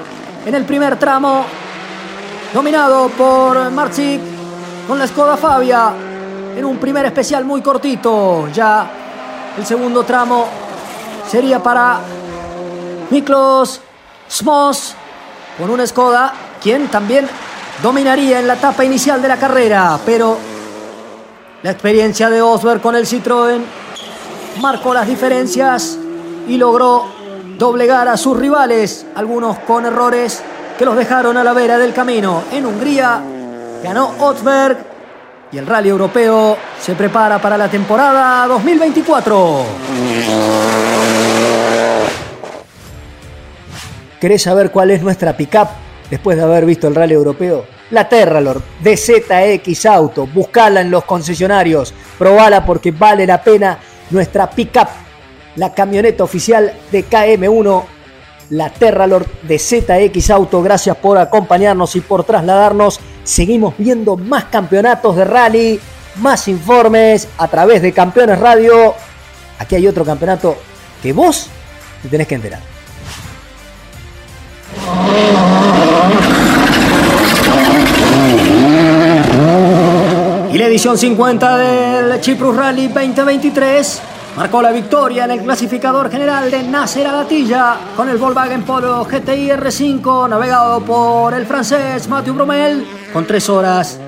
en 0.49 0.55
el 0.55 0.65
primer 0.65 0.97
tramo, 0.97 1.45
dominado 2.51 3.09
por 3.09 3.69
Marcik 3.69 4.19
con 4.87 4.97
la 4.97 5.05
Skoda 5.05 5.37
Fabia 5.37 5.93
en 6.57 6.65
un 6.65 6.77
primer 6.77 7.05
especial 7.05 7.45
muy 7.45 7.61
cortito. 7.61 8.47
Ya 8.51 8.89
el 9.55 9.63
segundo 9.63 10.01
tramo 10.01 10.47
sería 11.29 11.61
para 11.61 11.99
Miklos 13.11 13.79
Smos 14.27 14.95
con 15.55 15.69
una 15.69 15.85
Skoda, 15.85 16.33
quien 16.59 16.87
también 16.87 17.29
dominaría 17.83 18.39
en 18.39 18.47
la 18.47 18.55
etapa 18.55 18.83
inicial 18.83 19.21
de 19.21 19.27
la 19.27 19.37
carrera, 19.37 19.99
pero 20.03 20.35
la 21.61 21.69
experiencia 21.69 22.27
de 22.31 22.41
Osberg 22.41 22.81
con 22.81 22.95
el 22.95 23.05
Citroën 23.05 23.61
marcó 24.59 24.95
las 24.95 25.07
diferencias 25.07 25.99
y 26.47 26.57
logró 26.57 27.18
doblegar 27.59 28.07
a 28.07 28.15
sus 28.15 28.39
rivales, 28.39 29.05
algunos 29.15 29.59
con 29.59 29.85
errores 29.85 30.41
que 30.77 30.85
los 30.85 30.95
dejaron 30.95 31.35
a 31.35 31.43
la 31.43 31.51
vera 31.51 31.77
del 31.77 31.93
camino. 31.93 32.43
En 32.53 32.65
Hungría 32.65 33.21
ganó 33.83 34.13
Otsberg 34.17 34.77
y 35.51 35.57
el 35.57 35.67
rally 35.67 35.89
europeo 35.89 36.57
se 36.79 36.95
prepara 36.95 37.37
para 37.39 37.57
la 37.57 37.67
temporada 37.67 38.47
2024. 38.47 39.65
¿Querés 44.21 44.41
saber 44.41 44.71
cuál 44.71 44.91
es 44.91 45.01
nuestra 45.01 45.35
pickup 45.35 45.67
después 46.09 46.37
de 46.37 46.43
haber 46.43 46.65
visto 46.65 46.87
el 46.87 46.95
rally 46.95 47.13
europeo? 47.13 47.65
La 47.91 48.07
Terralord 48.07 48.61
de 48.81 48.95
ZX 48.95 49.85
Auto. 49.85 50.27
Buscala 50.27 50.79
en 50.79 50.91
los 50.91 51.03
concesionarios. 51.03 51.93
Probala 52.17 52.65
porque 52.65 52.91
vale 52.91 53.27
la 53.27 53.43
pena 53.43 53.77
nuestra 54.11 54.49
pickup 54.49 55.08
la 55.59 55.73
camioneta 55.73 56.23
oficial 56.23 56.73
de 56.89 57.05
KM1, 57.05 57.83
la 58.51 58.69
Terralord 58.69 59.27
de 59.43 59.59
ZX 59.59 60.29
Auto. 60.29 60.63
Gracias 60.63 60.95
por 60.95 61.17
acompañarnos 61.17 61.97
y 61.97 62.01
por 62.01 62.23
trasladarnos. 62.23 63.01
Seguimos 63.25 63.73
viendo 63.77 64.15
más 64.15 64.45
campeonatos 64.45 65.17
de 65.17 65.25
rally, 65.25 65.79
más 66.15 66.47
informes 66.47 67.27
a 67.37 67.49
través 67.49 67.81
de 67.81 67.91
Campeones 67.91 68.39
Radio. 68.39 68.95
Aquí 69.59 69.75
hay 69.75 69.85
otro 69.85 70.05
campeonato 70.05 70.55
que 71.03 71.11
vos 71.11 71.49
te 72.01 72.07
tenés 72.07 72.27
que 72.27 72.35
enterar. 72.35 72.61
Y 80.53 80.57
la 80.57 80.65
edición 80.67 80.97
50 80.97 81.57
del 81.57 82.21
Chiprus 82.21 82.55
Rally 82.55 82.87
2023 82.87 84.01
marcó 84.39 84.61
la 84.61 84.71
victoria 84.71 85.25
en 85.25 85.31
el 85.31 85.41
clasificador 85.41 86.09
general 86.09 86.49
de 86.49 86.63
Nasser 86.63 87.05
Alatilla 87.05 87.75
con 87.93 88.07
el 88.07 88.17
Volkswagen 88.17 88.63
Polo 88.63 89.03
GTI 89.03 89.49
R5 89.49 90.29
navegado 90.29 90.79
por 90.79 91.33
el 91.33 91.45
francés 91.45 92.07
Mathieu 92.07 92.33
Bromel 92.33 92.87
con 93.11 93.27
3 93.27 93.49
horas 93.49 93.99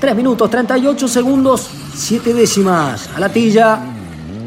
3 0.00 0.16
minutos 0.16 0.50
38 0.50 1.06
segundos 1.06 1.70
7 1.94 2.34
décimas. 2.34 3.08
A 3.14 3.20
la 3.20 3.28
tilla 3.28 3.78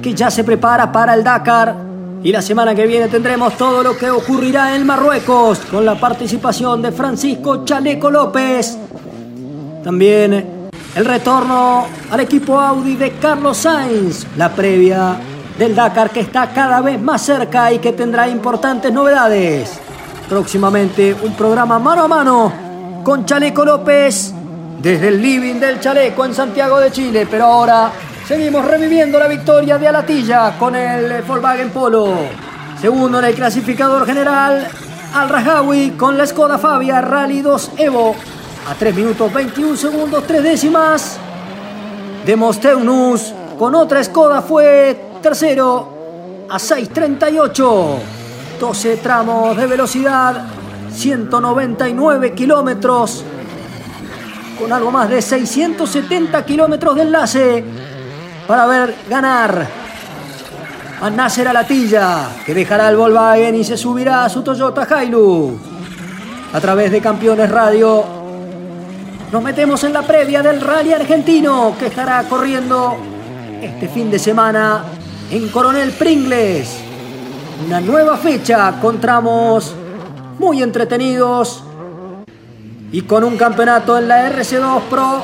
que 0.02 0.14
ya 0.14 0.30
se 0.30 0.44
prepara 0.44 0.92
para 0.92 1.14
el 1.14 1.24
Dakar. 1.24 1.76
Y 2.22 2.34
la 2.34 2.42
semana 2.42 2.76
que 2.76 2.86
viene 2.86 3.08
tendremos 3.08 3.56
todo 3.56 3.82
lo 3.82 3.98
que 3.98 4.10
ocurrirá 4.10 4.76
en 4.76 4.86
Marruecos 4.86 5.60
con 5.72 5.86
la 5.86 5.96
participación 5.96 6.82
de 6.82 6.92
Francisco 6.92 7.64
Chaleco 7.64 8.12
López. 8.12 8.78
También 9.82 10.59
el 10.96 11.06
retorno 11.06 11.88
al 12.10 12.20
equipo 12.20 12.60
Audi 12.60 12.96
de 12.96 13.12
Carlos 13.14 13.58
Sainz. 13.58 14.26
La 14.38 14.50
previa 14.50 15.18
del 15.58 15.76
Dakar 15.76 16.10
que 16.10 16.22
está 16.22 16.48
cada 16.52 16.82
vez 16.82 17.00
más 17.02 17.22
cerca 17.22 17.72
y 17.72 17.80
que 17.80 17.94
tendrá 17.94 18.28
importantes 18.28 18.92
novedades. 18.92 19.80
Próximamente 20.28 21.16
un 21.24 21.34
programa 21.34 21.80
mano 21.80 22.04
a 22.04 22.08
mano 22.08 22.54
con 23.04 23.26
Chaleco 23.26 23.66
López 23.66 24.34
desde 24.82 25.10
el 25.10 25.22
living 25.22 25.56
del 25.56 25.80
Chaleco 25.80 26.26
en 26.26 26.34
Santiago 26.34 26.80
de 26.80 26.92
Chile. 26.92 27.28
Pero 27.30 27.46
ahora 27.46 27.92
seguimos 28.28 28.66
reviviendo 28.66 29.20
la 29.20 29.28
victoria 29.28 29.78
de 29.78 29.88
Alatilla 29.88 30.58
con 30.58 30.76
el 30.76 31.22
Volkswagen 31.24 31.70
Polo. 31.70 32.14
Segundo 32.80 33.20
en 33.20 33.26
el 33.26 33.36
clasificador 33.36 34.06
general, 34.06 34.68
Al 35.14 35.28
Rajawi 35.28 35.92
con 35.92 36.18
la 36.18 36.26
Skoda 36.26 36.58
Fabia 36.58 37.02
Rally 37.02 37.42
2 37.42 37.72
Evo. 37.78 38.16
A 38.70 38.76
3 38.76 38.96
minutos 38.96 39.34
21 39.34 39.76
segundos, 39.76 40.28
3 40.28 40.44
décimas. 40.44 41.18
Demosteunus 42.24 43.34
con 43.58 43.74
otra 43.74 44.04
Skoda 44.04 44.44
fue 44.44 44.96
tercero 45.24 46.46
a 46.48 46.58
6.38. 46.58 47.98
12 48.60 48.98
tramos 48.98 49.58
de 49.58 49.66
velocidad, 49.66 50.46
199 50.94 52.34
kilómetros, 52.34 53.24
con 54.60 54.72
algo 54.72 54.92
más 54.92 55.10
de 55.10 55.24
670 55.24 56.46
kilómetros 56.46 56.96
de 56.96 57.02
enlace 57.02 57.64
para 58.48 58.68
ver 58.68 58.96
ganar 59.10 59.68
a 61.02 61.10
Nasser 61.10 61.48
Alatilla, 61.48 62.28
que 62.46 62.54
dejará 62.54 62.90
el 62.90 62.98
Volkswagen 62.98 63.56
y 63.56 63.64
se 63.64 63.78
subirá 63.78 64.26
a 64.26 64.30
su 64.30 64.44
Toyota 64.44 65.04
Hilux. 65.04 65.56
A 66.54 66.60
través 66.60 66.92
de 66.92 67.02
Campeones 67.02 67.50
Radio, 67.50 68.19
nos 69.32 69.44
metemos 69.44 69.84
en 69.84 69.94
la 69.94 70.02
previa 70.02 70.42
del 70.42 70.60
rally 70.60 70.94
argentino 70.94 71.76
que 71.78 71.88
estará 71.88 72.24
corriendo 72.24 72.98
este 73.62 73.88
fin 73.88 74.10
de 74.10 74.18
semana 74.18 74.84
en 75.30 75.50
Coronel 75.50 75.92
Pringles 75.92 76.78
una 77.68 77.80
nueva 77.80 78.18
fecha 78.18 78.80
con 78.82 79.00
tramos 79.00 79.76
muy 80.40 80.64
entretenidos 80.64 81.64
y 82.92 83.02
con 83.02 83.24
un 83.24 83.38
campeonato 83.38 83.98
en 83.98 84.08
la 84.08 84.32
RC2 84.32 84.82
Pro 84.90 85.24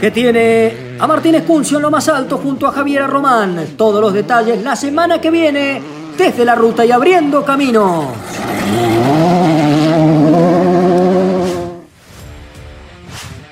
que 0.00 0.10
tiene 0.10 0.96
a 0.98 1.06
Martínez 1.06 1.44
Cuncio 1.44 1.78
en 1.78 1.82
lo 1.82 1.90
más 1.90 2.08
alto 2.08 2.36
junto 2.36 2.66
a 2.66 2.72
Javier 2.72 3.06
Román. 3.06 3.68
Todos 3.76 4.00
los 4.00 4.12
detalles 4.12 4.62
la 4.62 4.76
semana 4.76 5.20
que 5.20 5.30
viene 5.30 5.80
desde 6.18 6.44
la 6.44 6.54
ruta 6.54 6.84
y 6.84 6.92
abriendo 6.92 7.42
camino. 7.44 8.08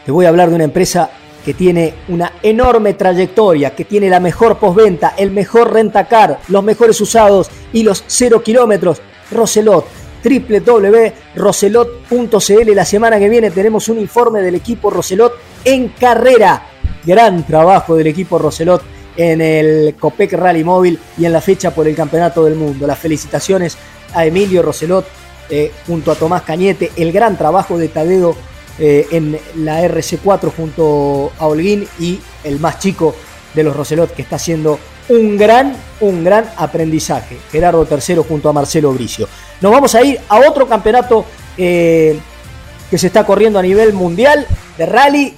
Te 0.04 0.12
voy 0.12 0.26
a 0.26 0.28
hablar 0.28 0.50
de 0.50 0.56
una 0.56 0.64
empresa 0.64 1.10
que 1.44 1.54
tiene 1.54 1.94
una 2.08 2.32
enorme 2.42 2.94
trayectoria, 2.94 3.74
que 3.74 3.84
tiene 3.84 4.08
la 4.08 4.20
mejor 4.20 4.58
postventa, 4.58 5.14
el 5.16 5.30
mejor 5.30 5.72
rentacar, 5.72 6.40
los 6.48 6.64
mejores 6.64 7.00
usados 7.00 7.50
y 7.72 7.82
los 7.82 8.04
cero 8.06 8.42
kilómetros. 8.42 9.00
Roselot, 9.30 9.86
www.roselot.cl. 10.24 12.74
La 12.74 12.84
semana 12.84 13.18
que 13.18 13.28
viene 13.28 13.50
tenemos 13.50 13.88
un 13.88 13.98
informe 13.98 14.40
del 14.40 14.54
equipo 14.54 14.90
Roselot 14.90 15.34
en 15.64 15.88
carrera. 15.88 16.66
Gran 17.04 17.44
trabajo 17.46 17.96
del 17.96 18.06
equipo 18.06 18.38
Roselot 18.38 18.82
en 19.16 19.40
el 19.40 19.94
Copec 19.98 20.32
Rally 20.32 20.64
Móvil 20.64 20.98
y 21.18 21.26
en 21.26 21.32
la 21.32 21.40
fecha 21.40 21.74
por 21.74 21.86
el 21.86 21.94
Campeonato 21.94 22.44
del 22.44 22.56
Mundo. 22.56 22.86
Las 22.86 22.98
felicitaciones 22.98 23.76
a 24.14 24.24
Emilio 24.24 24.62
Roselot 24.62 25.06
eh, 25.50 25.72
junto 25.86 26.10
a 26.10 26.14
Tomás 26.14 26.42
Cañete, 26.42 26.90
el 26.96 27.12
gran 27.12 27.36
trabajo 27.36 27.76
de 27.76 27.88
Tadedo 27.88 28.34
eh, 28.78 29.06
en 29.12 29.38
la 29.56 29.82
RC4 29.82 30.52
junto 30.54 31.30
a 31.38 31.46
Holguín 31.46 31.87
y 32.00 32.18
el 32.42 32.58
más 32.58 32.80
chico 32.80 33.14
de 33.54 33.62
los 33.62 33.76
Roselot 33.76 34.12
que 34.12 34.22
está 34.22 34.34
haciendo 34.37 34.80
un 35.08 35.37
gran, 35.37 35.76
un 36.00 36.24
gran 36.24 36.50
aprendizaje. 36.56 37.38
Gerardo 37.52 37.87
III 37.88 38.16
junto 38.28 38.48
a 38.48 38.52
Marcelo 38.52 38.92
Bricio. 38.92 39.28
Nos 39.60 39.70
vamos 39.70 39.94
a 39.94 40.02
ir 40.02 40.20
a 40.28 40.40
otro 40.40 40.66
campeonato 40.66 41.24
eh, 41.56 42.18
que 42.90 42.98
se 42.98 43.06
está 43.06 43.24
corriendo 43.24 43.60
a 43.60 43.62
nivel 43.62 43.92
mundial 43.92 44.44
de 44.76 44.87
rally. 44.87 45.34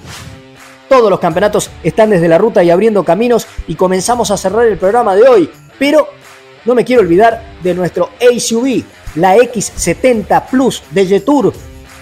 Todos 0.89 1.09
los 1.09 1.19
campeonatos 1.19 1.69
están 1.83 2.09
desde 2.09 2.27
la 2.27 2.39
ruta 2.39 2.63
y 2.63 2.71
abriendo 2.71 3.03
caminos 3.03 3.45
y 3.67 3.75
comenzamos 3.75 4.31
a 4.31 4.37
cerrar 4.37 4.65
el 4.65 4.79
programa 4.79 5.15
de 5.15 5.27
hoy. 5.27 5.51
Pero 5.77 6.07
no 6.65 6.73
me 6.73 6.83
quiero 6.85 7.03
olvidar 7.03 7.55
de 7.61 7.75
nuestro 7.75 8.09
ACV, 8.19 8.83
la 9.15 9.35
X70 9.37 10.49
Plus 10.49 10.81
de 10.89 11.05
Jetour 11.05 11.53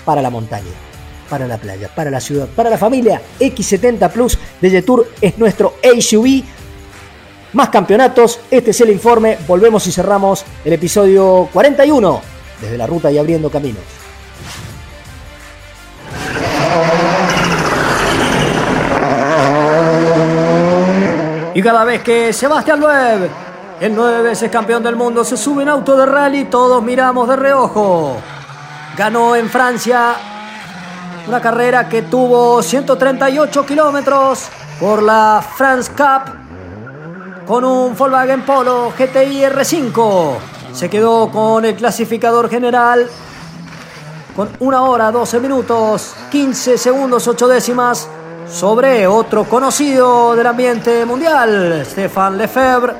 para 0.05 0.21
la 0.21 0.29
montaña 0.29 0.84
para 1.35 1.47
la 1.47 1.57
playa, 1.57 1.89
para 1.93 2.09
la 2.09 2.21
ciudad, 2.21 2.47
para 2.47 2.69
la 2.69 2.77
familia. 2.77 3.21
X70 3.37 4.09
Plus 4.09 4.39
de 4.61 4.69
Jetour 4.69 5.05
es 5.19 5.37
nuestro 5.37 5.73
SUV. 5.83 6.41
Más 7.51 7.67
campeonatos, 7.67 8.39
este 8.49 8.71
es 8.71 8.79
el 8.79 8.91
informe. 8.91 9.37
Volvemos 9.45 9.85
y 9.85 9.91
cerramos 9.91 10.45
el 10.63 10.71
episodio 10.71 11.49
41 11.51 12.21
desde 12.61 12.77
la 12.77 12.87
ruta 12.87 13.11
y 13.11 13.17
abriendo 13.17 13.49
caminos. 13.49 13.81
Y 21.53 21.61
cada 21.61 21.83
vez 21.83 22.01
que 22.01 22.31
Sebastián 22.31 22.79
Loeb, 22.79 23.29
el 23.81 23.93
nueve 23.93 24.21
veces 24.21 24.49
campeón 24.49 24.83
del 24.83 24.95
mundo, 24.95 25.25
se 25.25 25.35
sube 25.35 25.63
en 25.63 25.69
auto 25.69 25.97
de 25.97 26.05
rally, 26.05 26.45
todos 26.45 26.81
miramos 26.81 27.27
de 27.27 27.35
reojo. 27.35 28.21
Ganó 28.97 29.35
en 29.35 29.49
Francia 29.49 30.15
una 31.27 31.41
carrera 31.41 31.89
que 31.89 32.03
tuvo 32.03 32.61
138 32.61 33.65
kilómetros 33.65 34.47
por 34.79 35.01
la 35.01 35.43
France 35.55 35.91
Cup 35.91 37.45
con 37.45 37.63
un 37.63 37.95
Volkswagen 37.95 38.41
Polo 38.43 38.91
GTI 38.97 39.43
R5. 39.43 40.35
Se 40.73 40.89
quedó 40.89 41.29
con 41.31 41.65
el 41.65 41.75
clasificador 41.75 42.49
general 42.49 43.07
con 44.35 44.49
una 44.59 44.83
hora 44.83 45.11
12 45.11 45.39
minutos 45.39 46.13
15 46.29 46.77
segundos 46.77 47.27
8 47.27 47.47
décimas 47.47 48.07
sobre 48.49 49.07
otro 49.07 49.45
conocido 49.45 50.35
del 50.35 50.45
ambiente 50.45 51.05
mundial, 51.05 51.83
Stefan 51.85 52.37
Lefebvre, 52.37 52.93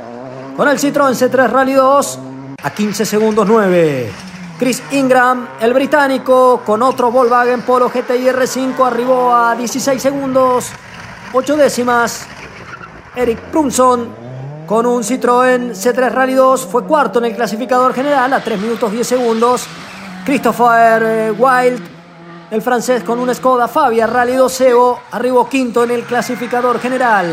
con 0.56 0.68
el 0.68 0.80
Citroën 0.80 1.14
C3 1.14 1.50
Rally 1.50 1.74
2 1.74 2.20
a 2.64 2.70
15 2.72 3.06
segundos 3.06 3.46
9. 3.48 4.35
Chris 4.58 4.82
Ingram, 4.92 5.50
el 5.60 5.74
británico, 5.74 6.62
con 6.66 6.82
otro 6.82 7.12
Volkswagen 7.12 7.62
Polo 7.64 7.90
GTI 7.90 8.28
R5, 8.28 8.88
arribó 8.88 9.36
a 9.36 9.54
16 9.54 10.02
segundos, 10.02 10.70
8 11.34 11.58
décimas. 11.58 12.26
Eric 13.18 13.40
Prunson, 13.52 14.08
con 14.66 14.86
un 14.86 15.04
Citroën 15.04 15.72
C3 15.72 16.10
Rally 16.10 16.36
2, 16.36 16.68
fue 16.68 16.86
cuarto 16.86 17.20
en 17.20 17.26
el 17.26 17.36
clasificador 17.36 17.94
general 17.94 18.32
a 18.32 18.42
3 18.42 18.62
minutos 18.62 18.94
10 18.94 19.06
segundos. 19.06 19.68
Christopher 20.26 21.04
eh, 21.04 21.32
Wild, 21.32 21.82
el 22.50 22.62
francés, 22.62 23.04
con 23.04 23.20
un 23.20 23.36
Skoda 23.36 23.68
Fabia 23.68 24.08
Rally 24.08 24.36
2 24.36 24.62
Evo, 24.62 25.00
arribó 25.12 25.50
quinto 25.50 25.84
en 25.84 25.92
el 25.92 26.04
clasificador 26.04 26.80
general. 26.80 27.28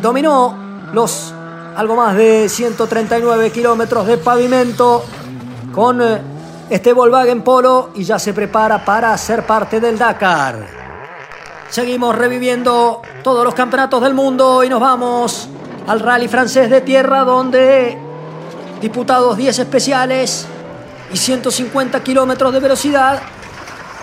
Dominó 0.00 0.56
los 0.94 1.34
algo 1.76 1.96
más 1.96 2.16
de 2.16 2.48
139 2.48 3.50
kilómetros 3.50 4.06
de 4.06 4.18
pavimento 4.18 5.04
con 5.72 6.00
eh, 6.00 6.20
este 6.70 6.92
Volkswagen 6.92 7.42
Polo 7.42 7.90
y 7.94 8.04
ya 8.04 8.18
se 8.18 8.32
prepara 8.32 8.84
para 8.84 9.16
ser 9.18 9.44
parte 9.44 9.80
del 9.80 9.98
Dakar. 9.98 10.82
Seguimos 11.68 12.16
reviviendo 12.16 13.00
todos 13.22 13.44
los 13.44 13.54
campeonatos 13.54 14.02
del 14.02 14.14
mundo 14.14 14.62
y 14.62 14.68
nos 14.68 14.80
vamos 14.80 15.48
al 15.86 16.00
rally 16.00 16.28
francés 16.28 16.70
de 16.70 16.82
tierra 16.82 17.24
donde 17.24 17.98
disputados 18.80 19.36
10 19.36 19.58
especiales 19.58 20.46
y 21.12 21.16
150 21.16 22.02
kilómetros 22.02 22.52
de 22.52 22.60
velocidad. 22.60 23.20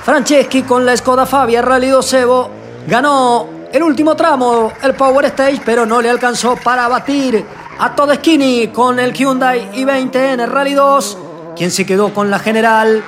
Franceschi 0.03 0.63
con 0.63 0.85
la 0.85 0.97
Skoda 0.97 1.25
Fabia 1.25 1.61
Rally 1.61 1.89
2 1.89 2.13
Evo 2.13 2.49
ganó 2.87 3.47
el 3.71 3.83
último 3.83 4.15
tramo, 4.15 4.71
el 4.81 4.95
Power 4.95 5.25
Stage, 5.25 5.61
pero 5.63 5.85
no 5.85 6.01
le 6.01 6.09
alcanzó 6.09 6.55
para 6.55 6.87
batir 6.87 7.45
a 7.77 7.95
Todeschini 7.95 8.69
con 8.69 8.99
el 8.99 9.13
Hyundai 9.13 9.69
i20 9.73 10.15
en 10.15 10.39
el 10.39 10.49
Rally 10.49 10.73
2 10.73 11.17
quien 11.59 11.71
se 11.71 11.85
quedó 11.85 12.13
con 12.13 12.31
la 12.31 12.39
general 12.39 13.03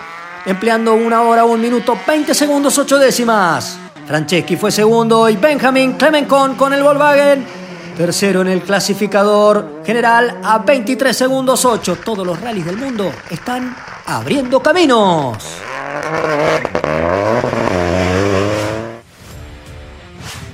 empleando 0.46 0.94
una 0.94 1.22
hora, 1.22 1.46
un 1.46 1.62
minuto, 1.62 1.98
20 2.06 2.34
segundos, 2.34 2.78
8 2.78 3.00
décimas. 3.00 3.80
Franceschi 4.06 4.58
fue 4.58 4.72
segundo 4.72 5.30
y 5.30 5.38
Benjamin 5.38 5.94
Clemencon 5.94 6.56
con 6.56 6.74
el 6.74 6.84
Volkswagen. 6.84 7.46
Tercero 7.96 8.42
en 8.42 8.50
el 8.50 8.62
clasificador 8.62 9.82
general 9.86 10.42
a 10.44 10.58
23 10.60 11.16
segundos 11.16 11.64
8. 11.64 12.00
Todos 12.04 12.28
los 12.28 12.42
rallies 12.42 12.66
del 12.66 12.76
mundo 12.76 13.10
están 13.30 13.74
abriendo 14.06 14.62
caminos. 14.62 15.38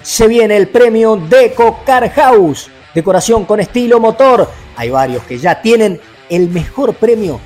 se 0.03 0.27
viene 0.27 0.55
el 0.55 0.67
premio 0.67 1.15
Deco 1.17 1.79
Car 1.83 2.09
House, 2.11 2.69
decoración 2.93 3.45
con 3.45 3.59
estilo 3.59 3.99
motor. 3.99 4.47
Hay 4.75 4.91
varios 4.91 5.23
que 5.23 5.39
ya 5.39 5.59
tienen 5.61 5.99
el 6.29 6.47
mejor 6.49 6.93
premio, 6.93 7.39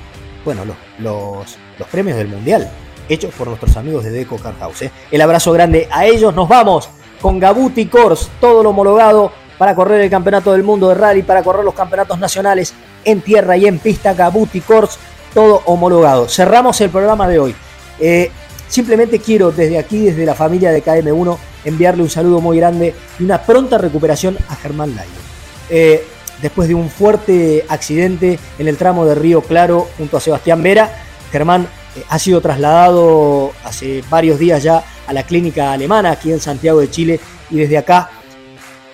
bueno, 0.44 0.64
los, 0.64 0.76
los, 0.98 1.56
los 1.78 1.88
premios 1.88 2.16
del 2.16 2.28
Mundial, 2.28 2.70
hechos 3.08 3.32
por 3.34 3.48
nuestros 3.48 3.76
amigos 3.76 4.04
de 4.04 4.10
Deco 4.10 4.36
Car 4.36 4.54
House. 4.58 4.82
¿eh? 4.82 4.90
El 5.10 5.20
abrazo 5.20 5.52
grande 5.52 5.88
a 5.90 6.06
ellos, 6.06 6.34
nos 6.34 6.48
vamos 6.48 6.88
con 7.20 7.38
Gabuti 7.38 7.86
Kors, 7.86 8.28
todo 8.40 8.62
lo 8.62 8.70
homologado 8.70 9.32
para 9.58 9.74
correr 9.74 10.00
el 10.00 10.10
campeonato 10.10 10.52
del 10.52 10.64
mundo 10.64 10.88
de 10.88 10.96
rally, 10.96 11.22
para 11.22 11.42
correr 11.42 11.64
los 11.64 11.74
campeonatos 11.74 12.18
nacionales 12.18 12.74
en 13.04 13.20
tierra 13.20 13.56
y 13.56 13.66
en 13.66 13.78
pista, 13.78 14.12
Gabuti 14.14 14.60
Kors, 14.60 14.98
todo 15.32 15.62
homologado. 15.66 16.28
Cerramos 16.28 16.80
el 16.80 16.90
programa 16.90 17.28
de 17.28 17.38
hoy. 17.38 17.54
Eh, 18.00 18.30
simplemente 18.68 19.20
quiero 19.20 19.52
desde 19.52 19.78
aquí, 19.78 20.06
desde 20.06 20.26
la 20.26 20.34
familia 20.34 20.72
de 20.72 20.82
KM1, 20.82 21.38
enviarle 21.64 22.02
un 22.02 22.10
saludo 22.10 22.40
muy 22.40 22.56
grande 22.56 22.94
y 23.18 23.22
una 23.24 23.40
pronta 23.42 23.78
recuperación 23.78 24.36
a 24.48 24.56
Germán 24.56 24.90
Lyon. 24.90 26.02
Después 26.42 26.68
de 26.68 26.74
un 26.74 26.90
fuerte 26.90 27.64
accidente 27.68 28.38
en 28.58 28.68
el 28.68 28.76
tramo 28.76 29.06
de 29.06 29.14
Río 29.14 29.40
Claro 29.40 29.88
junto 29.96 30.16
a 30.16 30.20
Sebastián 30.20 30.62
Vera, 30.62 30.90
Germán 31.30 31.68
eh, 31.96 32.02
ha 32.08 32.18
sido 32.18 32.40
trasladado 32.40 33.52
hace 33.64 34.02
varios 34.10 34.38
días 34.38 34.62
ya 34.62 34.84
a 35.06 35.12
la 35.12 35.22
clínica 35.22 35.72
alemana 35.72 36.10
aquí 36.10 36.32
en 36.32 36.40
Santiago 36.40 36.80
de 36.80 36.90
Chile 36.90 37.20
y 37.50 37.56
desde 37.56 37.78
acá 37.78 38.10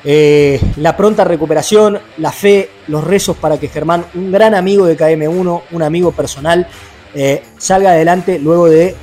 eh, 0.04 0.60
la 0.76 0.96
pronta 0.96 1.24
recuperación, 1.24 1.98
la 2.18 2.30
fe, 2.30 2.70
los 2.86 3.02
rezos 3.02 3.36
para 3.36 3.58
que 3.58 3.68
Germán, 3.68 4.04
un 4.14 4.30
gran 4.30 4.54
amigo 4.54 4.86
de 4.86 4.96
KM1, 4.96 5.62
un 5.72 5.82
amigo 5.82 6.12
personal, 6.12 6.68
eh, 7.14 7.42
salga 7.56 7.90
adelante 7.90 8.38
luego 8.38 8.68
de 8.68 8.94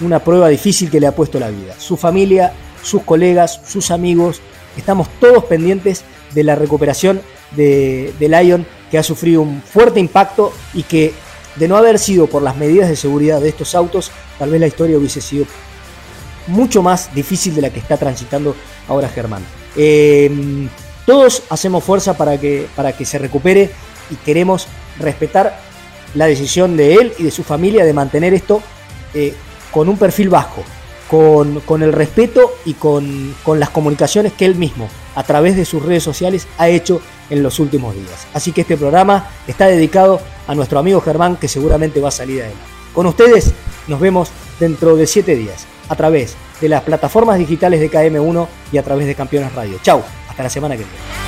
una 0.00 0.20
prueba 0.20 0.48
difícil 0.48 0.90
que 0.90 1.00
le 1.00 1.06
ha 1.06 1.14
puesto 1.14 1.40
la 1.40 1.50
vida. 1.50 1.74
Su 1.78 1.96
familia, 1.96 2.52
sus 2.82 3.02
colegas, 3.02 3.60
sus 3.66 3.90
amigos, 3.90 4.40
estamos 4.76 5.08
todos 5.20 5.44
pendientes 5.44 6.04
de 6.32 6.44
la 6.44 6.54
recuperación 6.54 7.20
de, 7.52 8.12
de 8.18 8.28
Lion, 8.28 8.66
que 8.90 8.98
ha 8.98 9.02
sufrido 9.02 9.42
un 9.42 9.62
fuerte 9.62 10.00
impacto 10.00 10.52
y 10.74 10.82
que 10.82 11.12
de 11.56 11.68
no 11.68 11.76
haber 11.76 11.98
sido 11.98 12.26
por 12.26 12.42
las 12.42 12.56
medidas 12.56 12.88
de 12.88 12.96
seguridad 12.96 13.40
de 13.40 13.48
estos 13.48 13.74
autos, 13.74 14.10
tal 14.38 14.50
vez 14.50 14.60
la 14.60 14.66
historia 14.66 14.96
hubiese 14.98 15.20
sido 15.20 15.46
mucho 16.46 16.82
más 16.82 17.14
difícil 17.14 17.54
de 17.54 17.62
la 17.62 17.70
que 17.70 17.78
está 17.78 17.96
transitando 17.96 18.54
ahora 18.88 19.08
Germán. 19.08 19.42
Eh, 19.76 20.30
todos 21.06 21.42
hacemos 21.50 21.84
fuerza 21.84 22.16
para 22.16 22.38
que, 22.38 22.66
para 22.76 22.92
que 22.92 23.04
se 23.04 23.18
recupere 23.18 23.70
y 24.10 24.16
queremos 24.16 24.66
respetar 24.98 25.58
la 26.14 26.26
decisión 26.26 26.76
de 26.76 26.94
él 26.94 27.12
y 27.18 27.24
de 27.24 27.30
su 27.30 27.44
familia 27.44 27.84
de 27.84 27.92
mantener 27.92 28.34
esto 28.34 28.62
eh, 29.14 29.34
con 29.70 29.88
un 29.88 29.98
perfil 29.98 30.28
bajo, 30.28 30.62
con, 31.10 31.60
con 31.60 31.82
el 31.82 31.92
respeto 31.92 32.52
y 32.64 32.74
con, 32.74 33.34
con, 33.42 33.60
las 33.60 33.70
comunicaciones 33.70 34.32
que 34.32 34.44
él 34.44 34.54
mismo 34.54 34.88
a 35.18 35.24
través 35.24 35.56
de 35.56 35.64
sus 35.64 35.82
redes 35.82 36.04
sociales 36.04 36.46
ha 36.58 36.68
hecho 36.68 37.00
en 37.28 37.42
los 37.42 37.58
últimos 37.58 37.92
días. 37.92 38.28
Así 38.34 38.52
que 38.52 38.60
este 38.60 38.76
programa 38.76 39.28
está 39.48 39.66
dedicado 39.66 40.20
a 40.46 40.54
nuestro 40.54 40.78
amigo 40.78 41.00
Germán 41.00 41.34
que 41.34 41.48
seguramente 41.48 42.00
va 42.00 42.08
a 42.08 42.12
salir 42.12 42.42
adelante. 42.42 42.62
Con 42.94 43.04
ustedes 43.06 43.52
nos 43.88 43.98
vemos 43.98 44.30
dentro 44.60 44.94
de 44.94 45.08
siete 45.08 45.34
días 45.34 45.66
a 45.88 45.96
través 45.96 46.36
de 46.60 46.68
las 46.68 46.82
plataformas 46.82 47.36
digitales 47.36 47.80
de 47.80 47.90
KM1 47.90 48.46
y 48.70 48.78
a 48.78 48.84
través 48.84 49.08
de 49.08 49.16
Campeones 49.16 49.52
Radio. 49.54 49.80
Chau, 49.82 50.04
hasta 50.28 50.44
la 50.44 50.50
semana 50.50 50.76
que 50.76 50.84
viene. 50.84 51.27